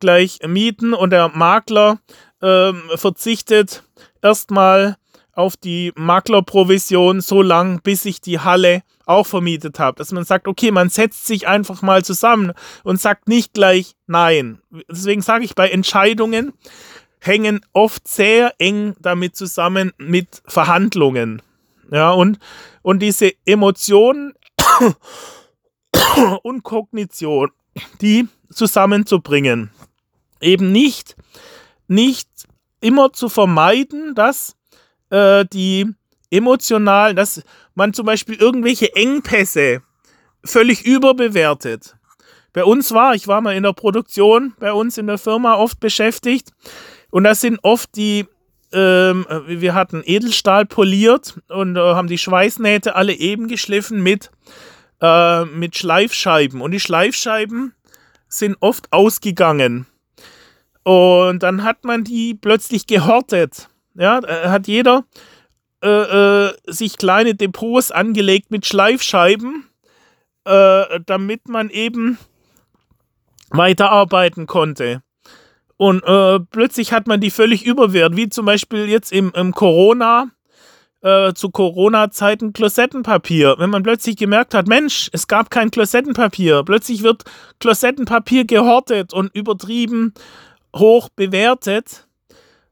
gleich 0.00 0.38
mieten 0.46 0.94
und 0.94 1.10
der 1.10 1.28
Makler 1.28 1.98
ähm, 2.40 2.82
verzichtet 2.94 3.82
erstmal 4.22 4.96
auf 5.32 5.56
die 5.56 5.92
Maklerprovision 5.96 7.20
so 7.20 7.42
lang, 7.42 7.80
bis 7.82 8.04
ich 8.04 8.20
die 8.20 8.40
Halle 8.40 8.82
auch 9.08 9.26
vermietet 9.26 9.78
habe. 9.78 9.96
Dass 9.96 10.12
man 10.12 10.24
sagt, 10.24 10.46
okay, 10.46 10.70
man 10.70 10.88
setzt 10.88 11.26
sich 11.26 11.48
einfach 11.48 11.82
mal 11.82 12.04
zusammen 12.04 12.52
und 12.84 13.00
sagt 13.00 13.28
nicht 13.28 13.54
gleich 13.54 13.94
nein. 14.06 14.60
Deswegen 14.90 15.22
sage 15.22 15.44
ich, 15.44 15.54
bei 15.54 15.68
Entscheidungen 15.68 16.52
hängen 17.20 17.60
oft 17.72 18.06
sehr 18.06 18.54
eng 18.58 18.94
damit 19.00 19.36
zusammen 19.36 19.92
mit 19.98 20.42
Verhandlungen. 20.46 21.42
Ja, 21.90 22.10
und, 22.10 22.38
und 22.82 23.00
diese 23.00 23.32
Emotionen 23.46 24.34
und 26.42 26.62
Kognition, 26.62 27.50
die 28.00 28.28
zusammenzubringen. 28.52 29.70
Eben 30.40 30.70
nicht, 30.70 31.16
nicht 31.88 32.28
immer 32.80 33.12
zu 33.12 33.28
vermeiden, 33.28 34.14
dass 34.14 34.54
äh, 35.10 35.44
die 35.46 35.86
emotionalen, 36.30 37.16
dass 37.16 37.42
man 37.74 37.94
zum 37.94 38.06
Beispiel 38.06 38.36
irgendwelche 38.36 38.94
Engpässe 38.94 39.82
völlig 40.44 40.84
überbewertet. 40.84 41.96
Bei 42.52 42.64
uns 42.64 42.92
war, 42.92 43.14
ich 43.14 43.28
war 43.28 43.40
mal 43.40 43.54
in 43.54 43.62
der 43.62 43.72
Produktion, 43.72 44.54
bei 44.58 44.72
uns 44.72 44.98
in 44.98 45.06
der 45.06 45.18
Firma 45.18 45.54
oft 45.54 45.80
beschäftigt 45.80 46.50
und 47.10 47.24
das 47.24 47.40
sind 47.40 47.58
oft 47.62 47.94
die 47.96 48.26
ähm, 48.72 49.26
wir 49.46 49.74
hatten 49.74 50.02
Edelstahl 50.04 50.66
poliert 50.66 51.38
und 51.48 51.76
äh, 51.76 51.80
haben 51.80 52.08
die 52.08 52.18
Schweißnähte 52.18 52.94
alle 52.94 53.14
eben 53.14 53.48
geschliffen 53.48 54.02
mit, 54.02 54.30
äh, 55.00 55.44
mit 55.46 55.76
Schleifscheiben. 55.76 56.60
Und 56.60 56.72
die 56.72 56.80
Schleifscheiben 56.80 57.74
sind 58.28 58.56
oft 58.60 58.92
ausgegangen. 58.92 59.86
Und 60.82 61.42
dann 61.42 61.64
hat 61.64 61.84
man 61.84 62.04
die 62.04 62.34
plötzlich 62.34 62.86
gehortet. 62.86 63.68
Ja, 63.94 64.20
hat 64.26 64.68
jeder 64.68 65.04
äh, 65.82 66.48
äh, 66.48 66.52
sich 66.66 66.96
kleine 66.96 67.34
Depots 67.34 67.90
angelegt 67.90 68.50
mit 68.50 68.66
Schleifscheiben, 68.66 69.68
äh, 70.44 71.00
damit 71.06 71.48
man 71.48 71.70
eben 71.70 72.18
weiterarbeiten 73.50 74.46
konnte. 74.46 75.02
Und 75.76 76.02
äh, 76.02 76.40
plötzlich 76.40 76.92
hat 76.92 77.06
man 77.06 77.20
die 77.20 77.30
völlig 77.30 77.64
überwert, 77.64 78.16
wie 78.16 78.28
zum 78.28 78.46
Beispiel 78.46 78.88
jetzt 78.88 79.12
im, 79.12 79.32
im 79.34 79.52
Corona, 79.52 80.30
äh, 81.00 81.32
zu 81.34 81.50
Corona-Zeiten 81.50 82.52
Klosettenpapier. 82.52 83.54
Wenn 83.58 83.70
man 83.70 83.84
plötzlich 83.84 84.16
gemerkt 84.16 84.54
hat, 84.54 84.66
Mensch, 84.66 85.08
es 85.12 85.28
gab 85.28 85.50
kein 85.50 85.70
Klosettenpapier. 85.70 86.64
Plötzlich 86.64 87.04
wird 87.04 87.22
Klosettenpapier 87.60 88.44
gehortet 88.44 89.12
und 89.12 89.32
übertrieben 89.32 90.12
hoch 90.74 91.08
bewertet, 91.14 92.07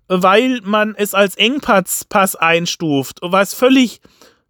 weil 0.09 0.61
man 0.63 0.95
es 0.97 1.15
als 1.15 1.37
Engpass 1.37 2.37
einstuft, 2.37 3.19
was 3.23 3.55
völlig 3.55 4.01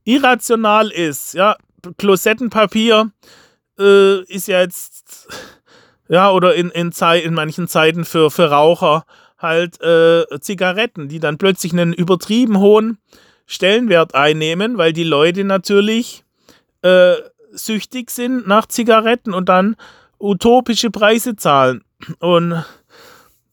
irrational 0.05 0.90
ist. 0.90 1.35
Ja, 1.35 1.57
Klosettenpapier 1.99 3.11
äh, 3.79 4.23
ist 4.25 4.49
ja 4.49 4.61
jetzt 4.61 5.29
ja, 6.09 6.31
oder 6.31 6.55
in, 6.55 6.71
in, 6.71 6.92
Zei 6.92 7.19
in 7.21 7.35
manchen 7.35 7.69
Zeiten 7.69 8.05
für, 8.05 8.31
für 8.31 8.51
Raucher 8.51 9.05
halt 9.38 9.81
äh, 9.83 10.25
Zigaretten, 10.40 11.09
die 11.09 11.21
dann 11.21 11.38
plötzlich 11.38 11.73
einen 11.73 11.92
übertrieben 11.92 12.59
hohen 12.59 12.99
Stellenwert 13.47 14.14
einnehmen, 14.14 14.79
weil 14.79 14.92
die 14.92 15.05
Leute 15.05 15.45
natürlich 15.45 16.25
äh, 16.83 17.14
süchtig 17.53 18.11
sind 18.11 18.47
nach 18.47 18.66
Zigaretten 18.66 19.35
und 19.35 19.49
dann 19.49 19.77
utopische 20.19 20.90
Preise 20.90 21.37
zahlen. 21.37 21.85
Und 22.19 22.64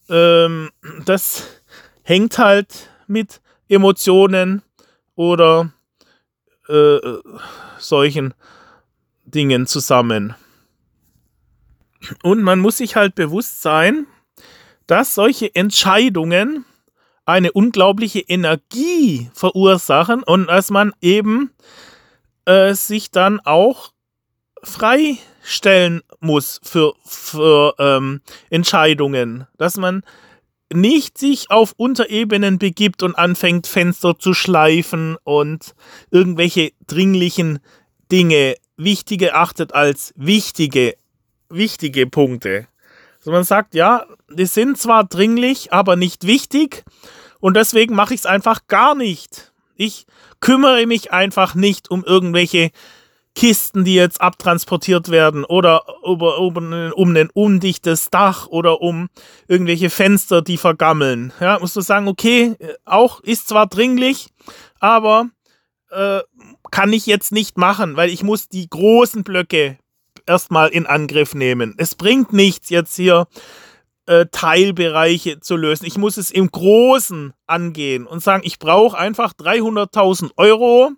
ähm, 0.09 0.69
das 1.05 1.47
hängt 2.03 2.37
halt 2.37 2.89
mit 3.07 3.41
Emotionen 3.67 4.61
oder 5.15 5.71
äh, 6.67 6.99
solchen 7.77 8.33
Dingen 9.25 9.67
zusammen. 9.67 10.35
Und 12.21 12.41
man 12.41 12.59
muss 12.59 12.77
sich 12.77 12.95
halt 12.95 13.15
bewusst 13.15 13.61
sein, 13.61 14.07
dass 14.87 15.15
solche 15.15 15.53
Entscheidungen 15.55 16.65
eine 17.25 17.53
unglaubliche 17.53 18.19
Energie 18.19 19.29
verursachen 19.33 20.23
und 20.23 20.47
dass 20.47 20.69
man 20.69 20.93
eben 21.01 21.51
äh, 22.45 22.73
sich 22.73 23.11
dann 23.11 23.39
auch 23.39 23.91
freistellen 24.61 26.01
muss 26.19 26.59
für, 26.63 26.93
für 27.05 27.75
ähm, 27.79 28.21
Entscheidungen. 28.49 29.47
Dass 29.57 29.77
man 29.77 30.03
nicht 30.73 31.17
sich 31.17 31.49
auf 31.49 31.73
Unterebenen 31.77 32.59
begibt 32.59 33.03
und 33.03 33.15
anfängt, 33.15 33.67
Fenster 33.67 34.17
zu 34.17 34.33
schleifen 34.33 35.17
und 35.23 35.73
irgendwelche 36.11 36.71
dringlichen 36.87 37.59
Dinge 38.11 38.55
wichtig 38.77 39.21
erachtet 39.21 39.73
als 39.73 40.13
wichtige, 40.15 40.95
wichtige 41.49 42.07
Punkte. 42.07 42.67
Also 43.19 43.31
man 43.31 43.43
sagt, 43.43 43.73
ja, 43.75 44.05
die 44.29 44.45
sind 44.45 44.77
zwar 44.77 45.05
dringlich, 45.05 45.71
aber 45.71 45.95
nicht 45.95 46.27
wichtig 46.27 46.83
und 47.39 47.55
deswegen 47.55 47.95
mache 47.95 48.13
ich 48.13 48.21
es 48.21 48.25
einfach 48.25 48.67
gar 48.67 48.95
nicht. 48.95 49.53
Ich 49.75 50.05
kümmere 50.39 50.85
mich 50.85 51.11
einfach 51.11 51.55
nicht 51.55 51.89
um 51.89 52.03
irgendwelche 52.03 52.71
Kisten, 53.35 53.83
die 53.83 53.95
jetzt 53.95 54.21
abtransportiert 54.21 55.09
werden 55.09 55.43
oder 55.43 55.83
über, 56.05 56.37
über, 56.37 56.95
um 56.95 57.15
ein 57.15 57.29
undichtes 57.33 58.09
Dach 58.09 58.47
oder 58.47 58.81
um 58.81 59.09
irgendwelche 59.47 59.89
Fenster, 59.89 60.41
die 60.41 60.57
vergammeln. 60.57 61.33
Ja, 61.39 61.57
musst 61.59 61.75
du 61.75 61.81
sagen, 61.81 62.07
okay, 62.07 62.55
auch 62.85 63.21
ist 63.21 63.47
zwar 63.47 63.67
dringlich, 63.67 64.27
aber 64.79 65.29
äh, 65.89 66.21
kann 66.71 66.93
ich 66.93 67.05
jetzt 67.05 67.31
nicht 67.31 67.57
machen, 67.57 67.97
weil 67.97 68.09
ich 68.09 68.23
muss 68.23 68.49
die 68.49 68.69
großen 68.69 69.23
Blöcke 69.23 69.77
erstmal 70.25 70.69
in 70.69 70.85
Angriff 70.85 71.33
nehmen. 71.33 71.75
Es 71.77 71.95
bringt 71.95 72.33
nichts, 72.33 72.69
jetzt 72.69 72.95
hier 72.95 73.27
äh, 74.05 74.25
Teilbereiche 74.31 75.39
zu 75.39 75.55
lösen. 75.55 75.85
Ich 75.85 75.97
muss 75.97 76.17
es 76.17 76.31
im 76.31 76.51
Großen 76.51 77.33
angehen 77.47 78.05
und 78.05 78.21
sagen, 78.21 78.43
ich 78.45 78.59
brauche 78.59 78.97
einfach 78.97 79.33
300.000 79.33 80.31
Euro, 80.37 80.91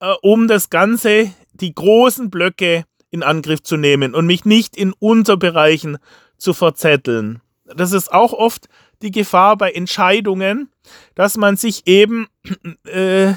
äh, 0.00 0.14
um 0.22 0.48
das 0.48 0.70
Ganze, 0.70 1.32
die 1.60 1.74
großen 1.74 2.30
Blöcke 2.30 2.84
in 3.10 3.22
Angriff 3.22 3.62
zu 3.62 3.76
nehmen 3.76 4.14
und 4.14 4.26
mich 4.26 4.44
nicht 4.44 4.76
in 4.76 4.92
Unterbereichen 4.92 5.98
zu 6.36 6.52
verzetteln. 6.52 7.40
Das 7.64 7.92
ist 7.92 8.12
auch 8.12 8.32
oft 8.32 8.68
die 9.02 9.10
Gefahr 9.10 9.56
bei 9.56 9.72
Entscheidungen, 9.72 10.70
dass 11.14 11.36
man 11.36 11.56
sich 11.56 11.86
eben 11.86 12.28
äh, 12.84 13.34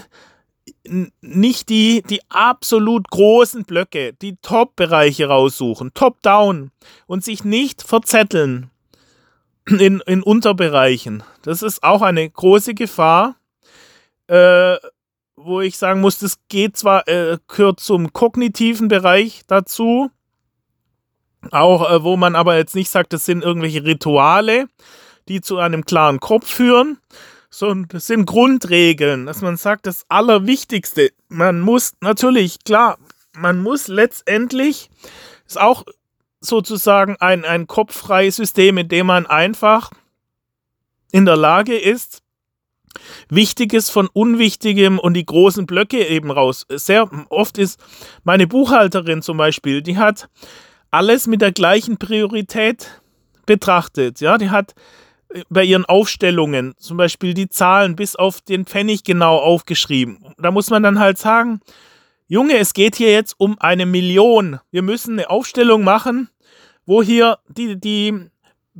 nicht 1.21 1.69
die, 1.69 2.03
die 2.03 2.21
absolut 2.29 3.10
großen 3.10 3.63
Blöcke, 3.63 4.13
die 4.13 4.38
Top-Bereiche 4.41 5.27
raussuchen, 5.27 5.93
top-down 5.93 6.71
und 7.08 7.23
sich 7.23 7.43
nicht 7.43 7.82
verzetteln 7.82 8.69
in, 9.67 10.01
in 10.05 10.23
Unterbereichen. 10.23 11.23
Das 11.41 11.62
ist 11.62 11.84
auch 11.84 12.01
eine 12.01 12.29
große 12.29 12.73
Gefahr, 12.73 13.36
äh, 14.27 14.77
wo 15.43 15.62
ich 15.62 15.78
sagen 15.78 16.02
muss, 16.02 16.19
das 16.19 16.38
geht 16.49 16.78
zwar, 16.78 17.08
äh, 17.08 17.38
gehört 17.47 17.80
zum 17.80 18.13
kognitiven 18.13 18.88
Bereich 18.88 19.43
dazu, 19.47 20.12
auch 21.52 21.89
äh, 21.89 22.04
wo 22.04 22.17
man 22.17 22.36
aber 22.36 22.58
jetzt 22.58 22.75
nicht 22.75 22.89
sagt, 22.89 23.13
das 23.13 23.25
sind 23.25 23.43
irgendwelche 23.43 23.84
Rituale, 23.84 24.67
die 25.28 25.41
zu 25.41 25.58
einem 25.58 25.86
klaren 25.86 26.19
Kopf 26.19 26.47
führen, 26.49 26.99
so, 27.49 27.73
das 27.73 28.06
sind 28.06 28.25
Grundregeln, 28.25 29.25
dass 29.25 29.41
man 29.41 29.58
sagt, 29.58 29.88
das 29.88 30.06
Allerwichtigste, 30.08 31.12
man 31.30 31.62
muss 31.62 31.93
natürlich, 31.99 32.63
klar, 32.63 32.97
man 33.36 33.60
muss 33.60 33.88
letztendlich, 33.88 34.89
ist 35.47 35.60
auch 35.60 35.84
sozusagen 36.41 37.15
ein, 37.19 37.45
ein 37.45 37.65
kopffreies 37.65 38.36
System, 38.36 38.78
in 38.78 38.88
dem 38.88 39.08
man 39.08 39.25
einfach 39.25 39.89
in 41.12 41.25
der 41.25 41.38
Lage 41.38 41.75
ist, 41.75 42.21
Wichtiges 43.30 43.89
von 43.89 44.08
Unwichtigem 44.12 44.99
und 44.99 45.13
die 45.13 45.25
großen 45.25 45.65
Blöcke 45.65 46.06
eben 46.08 46.32
raus. 46.32 46.65
Sehr 46.69 47.10
oft 47.30 47.58
ist 47.58 47.80
meine 48.23 48.47
Buchhalterin 48.47 49.21
zum 49.21 49.38
Beispiel, 49.38 49.82
die 49.82 49.97
hat 49.97 50.30
alles 50.91 51.28
mit 51.28 51.41
der 51.41 51.52
gleichen 51.52 51.97
Priorität 51.97 53.02
betrachtet. 53.45 54.21
Ja, 54.21 54.38
die 54.38 54.49
hat 54.49 54.73
bei 55.49 55.63
ihren 55.63 55.86
Aufstellungen 55.86 56.73
zum 56.78 56.97
Beispiel 56.97 57.34
die 57.34 57.49
Zahlen 57.49 57.95
bis 57.95 58.15
auf 58.15 58.41
den 58.41 58.65
Pfennig 58.65 59.04
genau 59.04 59.38
aufgeschrieben. 59.38 60.34
Da 60.38 60.52
muss 60.52 60.69
man 60.69 60.84
dann 60.84 60.99
halt 60.99 61.17
sagen, 61.17 61.62
Junge, 62.28 62.58
es 62.58 62.73
geht 62.73 62.95
hier 62.95 63.12
jetzt 63.12 63.36
um 63.38 63.58
eine 63.60 63.86
Million. 63.86 64.60
Wir 64.71 64.82
müssen 64.82 65.13
eine 65.13 65.30
Aufstellung 65.30 65.84
machen, 65.84 66.30
wo 66.86 67.02
hier 67.04 67.39
die, 67.47 67.80
die 67.80 68.30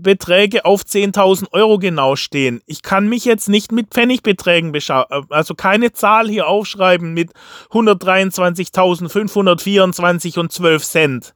Beträge 0.02 0.66
auf 0.66 0.82
10.000 0.84 1.54
Euro 1.54 1.80
genau 1.80 2.16
stehen. 2.16 2.62
Ich 2.66 2.82
kann 2.82 3.08
mich 3.08 3.26
jetzt 3.26 3.50
nicht 3.50 3.72
mit 3.72 3.90
Pfennigbeträgen 3.90 4.72
beschauen, 4.72 5.06
also 5.30 5.54
keine 5.56 5.92
Zahl 5.92 6.28
hier 6.28 6.48
aufschreiben 6.48 7.14
mit 7.14 7.32
123.524 7.72 10.40
und 10.40 10.52
12 10.52 10.84
Cent. 10.84 11.36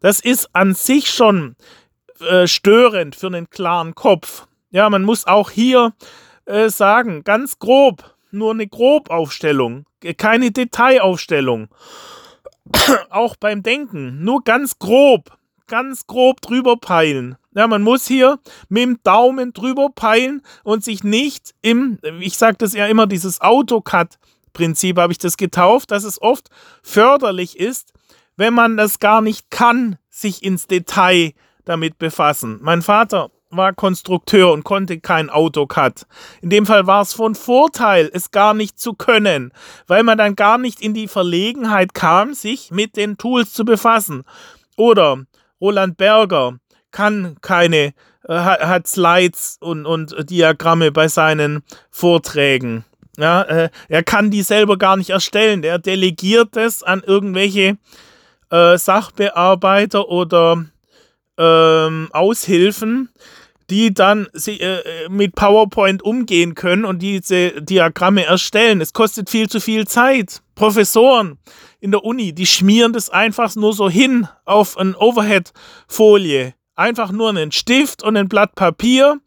Das 0.00 0.20
ist 0.20 0.50
an 0.52 0.74
sich 0.74 1.10
schon 1.10 1.56
äh, 2.20 2.46
störend 2.46 3.16
für 3.16 3.28
einen 3.28 3.48
klaren 3.50 3.94
Kopf. 3.94 4.46
Ja, 4.70 4.90
man 4.90 5.02
muss 5.02 5.26
auch 5.26 5.50
hier 5.50 5.92
äh, 6.44 6.68
sagen, 6.68 7.24
ganz 7.24 7.58
grob, 7.58 8.04
nur 8.30 8.52
eine 8.52 8.66
Grobaufstellung, 8.66 9.86
keine 10.16 10.50
Detailaufstellung. 10.50 11.68
auch 13.10 13.36
beim 13.36 13.62
Denken, 13.62 14.24
nur 14.24 14.42
ganz 14.42 14.78
grob, 14.78 15.36
ganz 15.66 16.06
grob 16.06 16.40
drüber 16.40 16.76
peilen. 16.76 17.36
Ja, 17.54 17.66
man 17.66 17.82
muss 17.82 18.06
hier 18.06 18.38
mit 18.68 18.82
dem 18.82 18.98
Daumen 19.02 19.52
drüber 19.52 19.90
peilen 19.94 20.42
und 20.64 20.82
sich 20.82 21.04
nicht 21.04 21.54
im, 21.60 21.98
ich 22.20 22.38
sage 22.38 22.56
das 22.58 22.72
ja 22.72 22.86
immer, 22.86 23.06
dieses 23.06 23.40
AutoCAD-Prinzip 23.40 24.98
habe 24.98 25.12
ich 25.12 25.18
das 25.18 25.36
getauft, 25.36 25.90
dass 25.90 26.04
es 26.04 26.20
oft 26.20 26.48
förderlich 26.82 27.58
ist, 27.58 27.92
wenn 28.36 28.54
man 28.54 28.76
das 28.76 28.98
gar 28.98 29.20
nicht 29.20 29.50
kann, 29.50 29.98
sich 30.08 30.42
ins 30.42 30.66
Detail 30.66 31.32
damit 31.64 31.98
befassen. 31.98 32.58
Mein 32.62 32.80
Vater 32.80 33.30
war 33.50 33.74
Konstrukteur 33.74 34.50
und 34.52 34.64
konnte 34.64 34.98
kein 35.00 35.28
AutoCAD. 35.28 36.06
In 36.40 36.50
dem 36.50 36.64
Fall 36.64 36.86
war 36.86 37.02
es 37.02 37.12
von 37.12 37.34
Vorteil, 37.34 38.10
es 38.12 38.30
gar 38.30 38.54
nicht 38.54 38.80
zu 38.80 38.94
können, 38.94 39.52
weil 39.86 40.02
man 40.02 40.18
dann 40.18 40.36
gar 40.36 40.58
nicht 40.58 40.80
in 40.80 40.94
die 40.94 41.08
Verlegenheit 41.08 41.92
kam, 41.92 42.32
sich 42.32 42.70
mit 42.70 42.96
den 42.96 43.18
Tools 43.18 43.52
zu 43.52 43.64
befassen. 43.64 44.24
Oder 44.76 45.24
Roland 45.60 45.96
Berger 45.96 46.58
kann 46.92 47.36
keine, 47.40 47.94
äh, 48.28 48.34
hat 48.34 48.86
Slides 48.86 49.58
und, 49.60 49.86
und 49.86 50.30
Diagramme 50.30 50.92
bei 50.92 51.08
seinen 51.08 51.62
Vorträgen. 51.90 52.84
Ja, 53.18 53.42
äh, 53.42 53.70
er 53.88 54.02
kann 54.02 54.30
die 54.30 54.42
selber 54.42 54.78
gar 54.78 54.96
nicht 54.96 55.10
erstellen. 55.10 55.64
Er 55.64 55.78
delegiert 55.78 56.56
es 56.56 56.82
an 56.82 57.02
irgendwelche 57.04 57.76
äh, 58.50 58.78
Sachbearbeiter 58.78 60.08
oder 60.08 60.64
ähm, 61.38 62.08
Aushilfen, 62.12 63.10
die 63.68 63.92
dann 63.92 64.28
sie, 64.32 64.60
äh, 64.60 65.08
mit 65.08 65.34
PowerPoint 65.34 66.02
umgehen 66.02 66.54
können 66.54 66.84
und 66.84 67.00
diese 67.00 67.62
Diagramme 67.62 68.24
erstellen. 68.24 68.80
Es 68.80 68.92
kostet 68.92 69.30
viel 69.30 69.48
zu 69.48 69.60
viel 69.60 69.86
Zeit. 69.86 70.42
Professoren 70.54 71.38
in 71.80 71.90
der 71.90 72.04
Uni, 72.04 72.32
die 72.32 72.46
schmieren 72.46 72.92
das 72.92 73.10
einfach 73.10 73.54
nur 73.56 73.72
so 73.72 73.90
hin 73.90 74.28
auf 74.44 74.76
ein 74.78 74.94
Overhead-Folie. 74.94 76.54
Einfach 76.74 77.12
nur 77.12 77.28
einen 77.28 77.52
Stift 77.52 78.02
und 78.02 78.16
ein 78.16 78.28
Blatt 78.28 78.54
Papier 78.54 79.20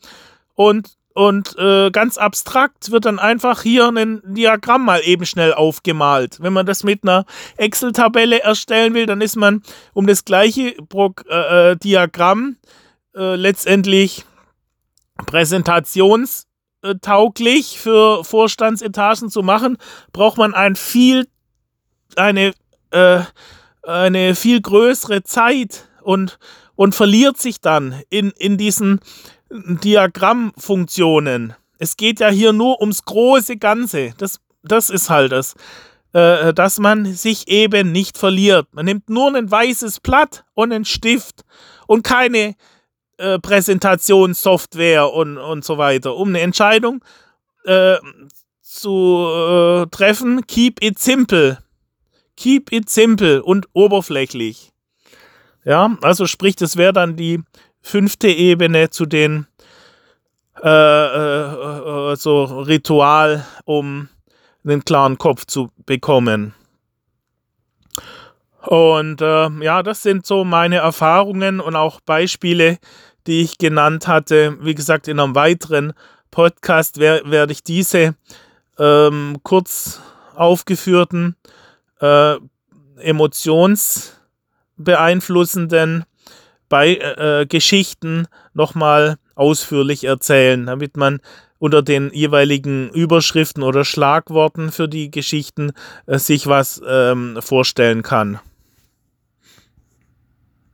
und, 0.55 0.95
und 1.13 1.57
äh, 1.57 1.91
ganz 1.91 2.17
abstrakt 2.17 2.91
wird 2.91 3.05
dann 3.05 3.19
einfach 3.19 3.61
hier 3.61 3.89
ein 3.89 4.21
Diagramm 4.25 4.85
mal 4.85 5.01
eben 5.03 5.25
schnell 5.25 5.53
aufgemalt. 5.53 6.37
Wenn 6.41 6.53
man 6.53 6.65
das 6.65 6.83
mit 6.83 7.03
einer 7.03 7.25
Excel-Tabelle 7.57 8.41
erstellen 8.41 8.93
will, 8.93 9.05
dann 9.05 9.21
ist 9.21 9.35
man 9.35 9.61
um 9.93 10.07
das 10.07 10.25
gleiche 10.25 10.73
Pro 10.89 11.13
äh, 11.29 11.71
äh 11.71 11.75
Diagramm 11.77 12.57
äh, 13.15 13.35
letztendlich 13.35 14.25
präsentationstauglich 15.25 17.79
für 17.79 18.23
Vorstandsetagen 18.23 19.29
zu 19.29 19.41
machen, 19.41 19.77
braucht 20.11 20.37
man 20.37 20.53
ein 20.53 20.75
viel, 20.75 21.27
eine, 22.15 22.53
äh, 22.91 23.21
eine 23.83 24.35
viel 24.35 24.61
größere 24.61 25.23
Zeit 25.23 25.89
und, 26.01 26.37
und 26.75 26.95
verliert 26.95 27.37
sich 27.37 27.61
dann 27.61 28.01
in, 28.09 28.31
in 28.37 28.57
diesen 28.57 28.99
Diagrammfunktionen. 29.49 31.53
Es 31.77 31.97
geht 31.97 32.19
ja 32.19 32.29
hier 32.29 32.53
nur 32.53 32.81
ums 32.81 33.05
große 33.05 33.57
Ganze. 33.57 34.13
Das, 34.17 34.39
das 34.63 34.89
ist 34.89 35.09
halt 35.09 35.31
das. 35.31 35.55
Äh, 36.13 36.53
dass 36.53 36.79
man 36.79 37.13
sich 37.13 37.49
eben 37.49 37.91
nicht 37.91 38.17
verliert. 38.17 38.67
Man 38.71 38.85
nimmt 38.85 39.09
nur 39.09 39.35
ein 39.35 39.51
weißes 39.51 39.99
Blatt 39.99 40.45
und 40.53 40.71
einen 40.71 40.85
Stift 40.85 41.43
und 41.87 42.03
keine 42.03 42.55
äh, 43.17 43.37
Präsentationssoftware 43.39 45.11
und, 45.11 45.37
und 45.37 45.65
so 45.65 45.77
weiter, 45.77 46.15
um 46.15 46.29
eine 46.29 46.39
Entscheidung 46.39 47.03
äh, 47.65 47.97
zu 48.61 49.27
äh, 49.27 49.87
treffen. 49.87 50.47
Keep 50.47 50.81
it 50.81 50.99
simple. 50.99 51.57
Keep 52.37 52.71
it 52.71 52.89
simple 52.89 53.43
und 53.43 53.67
oberflächlich. 53.73 54.71
Ja, 55.65 55.97
also 56.01 56.27
sprich, 56.27 56.55
das 56.55 56.77
wäre 56.77 56.93
dann 56.93 57.15
die 57.15 57.41
fünfte 57.81 58.27
Ebene 58.27 58.91
zu 58.91 59.05
den 59.05 59.47
äh, 60.63 60.69
äh, 60.69 62.11
äh, 62.11 62.15
so 62.15 62.43
Ritual, 62.43 63.45
um 63.65 64.07
einen 64.63 64.85
klaren 64.85 65.17
Kopf 65.17 65.45
zu 65.45 65.69
bekommen. 65.85 66.53
Und 68.61 69.21
äh, 69.21 69.49
ja, 69.63 69.83
das 69.83 70.01
sind 70.01 70.25
so 70.25 70.43
meine 70.43 70.77
Erfahrungen 70.77 71.59
und 71.59 71.75
auch 71.75 71.99
Beispiele, 71.99 72.77
die 73.27 73.41
ich 73.41 73.57
genannt 73.57 74.07
hatte. 74.07 74.57
Wie 74.61 74.73
gesagt, 74.73 75.07
in 75.07 75.19
einem 75.19 75.35
weiteren 75.35 75.93
Podcast 76.31 76.99
wer 76.99 77.29
werde 77.29 77.53
ich 77.53 77.63
diese 77.63 78.15
ähm, 78.77 79.37
kurz 79.43 80.01
aufgeführten 80.35 81.35
äh, 82.01 82.35
emotionsbeeinflussenden 84.77 86.05
bei 86.69 86.95
äh, 86.95 87.45
Geschichten 87.45 88.27
nochmal 88.53 89.17
ausführlich 89.35 90.03
erzählen, 90.03 90.65
damit 90.65 90.97
man 90.97 91.19
unter 91.59 91.81
den 91.81 92.11
jeweiligen 92.13 92.89
Überschriften 92.89 93.63
oder 93.63 93.85
Schlagworten 93.85 94.71
für 94.71 94.87
die 94.87 95.11
Geschichten 95.11 95.71
äh, 96.05 96.17
sich 96.17 96.47
was 96.47 96.81
ähm, 96.87 97.37
vorstellen 97.41 98.01
kann. 98.01 98.39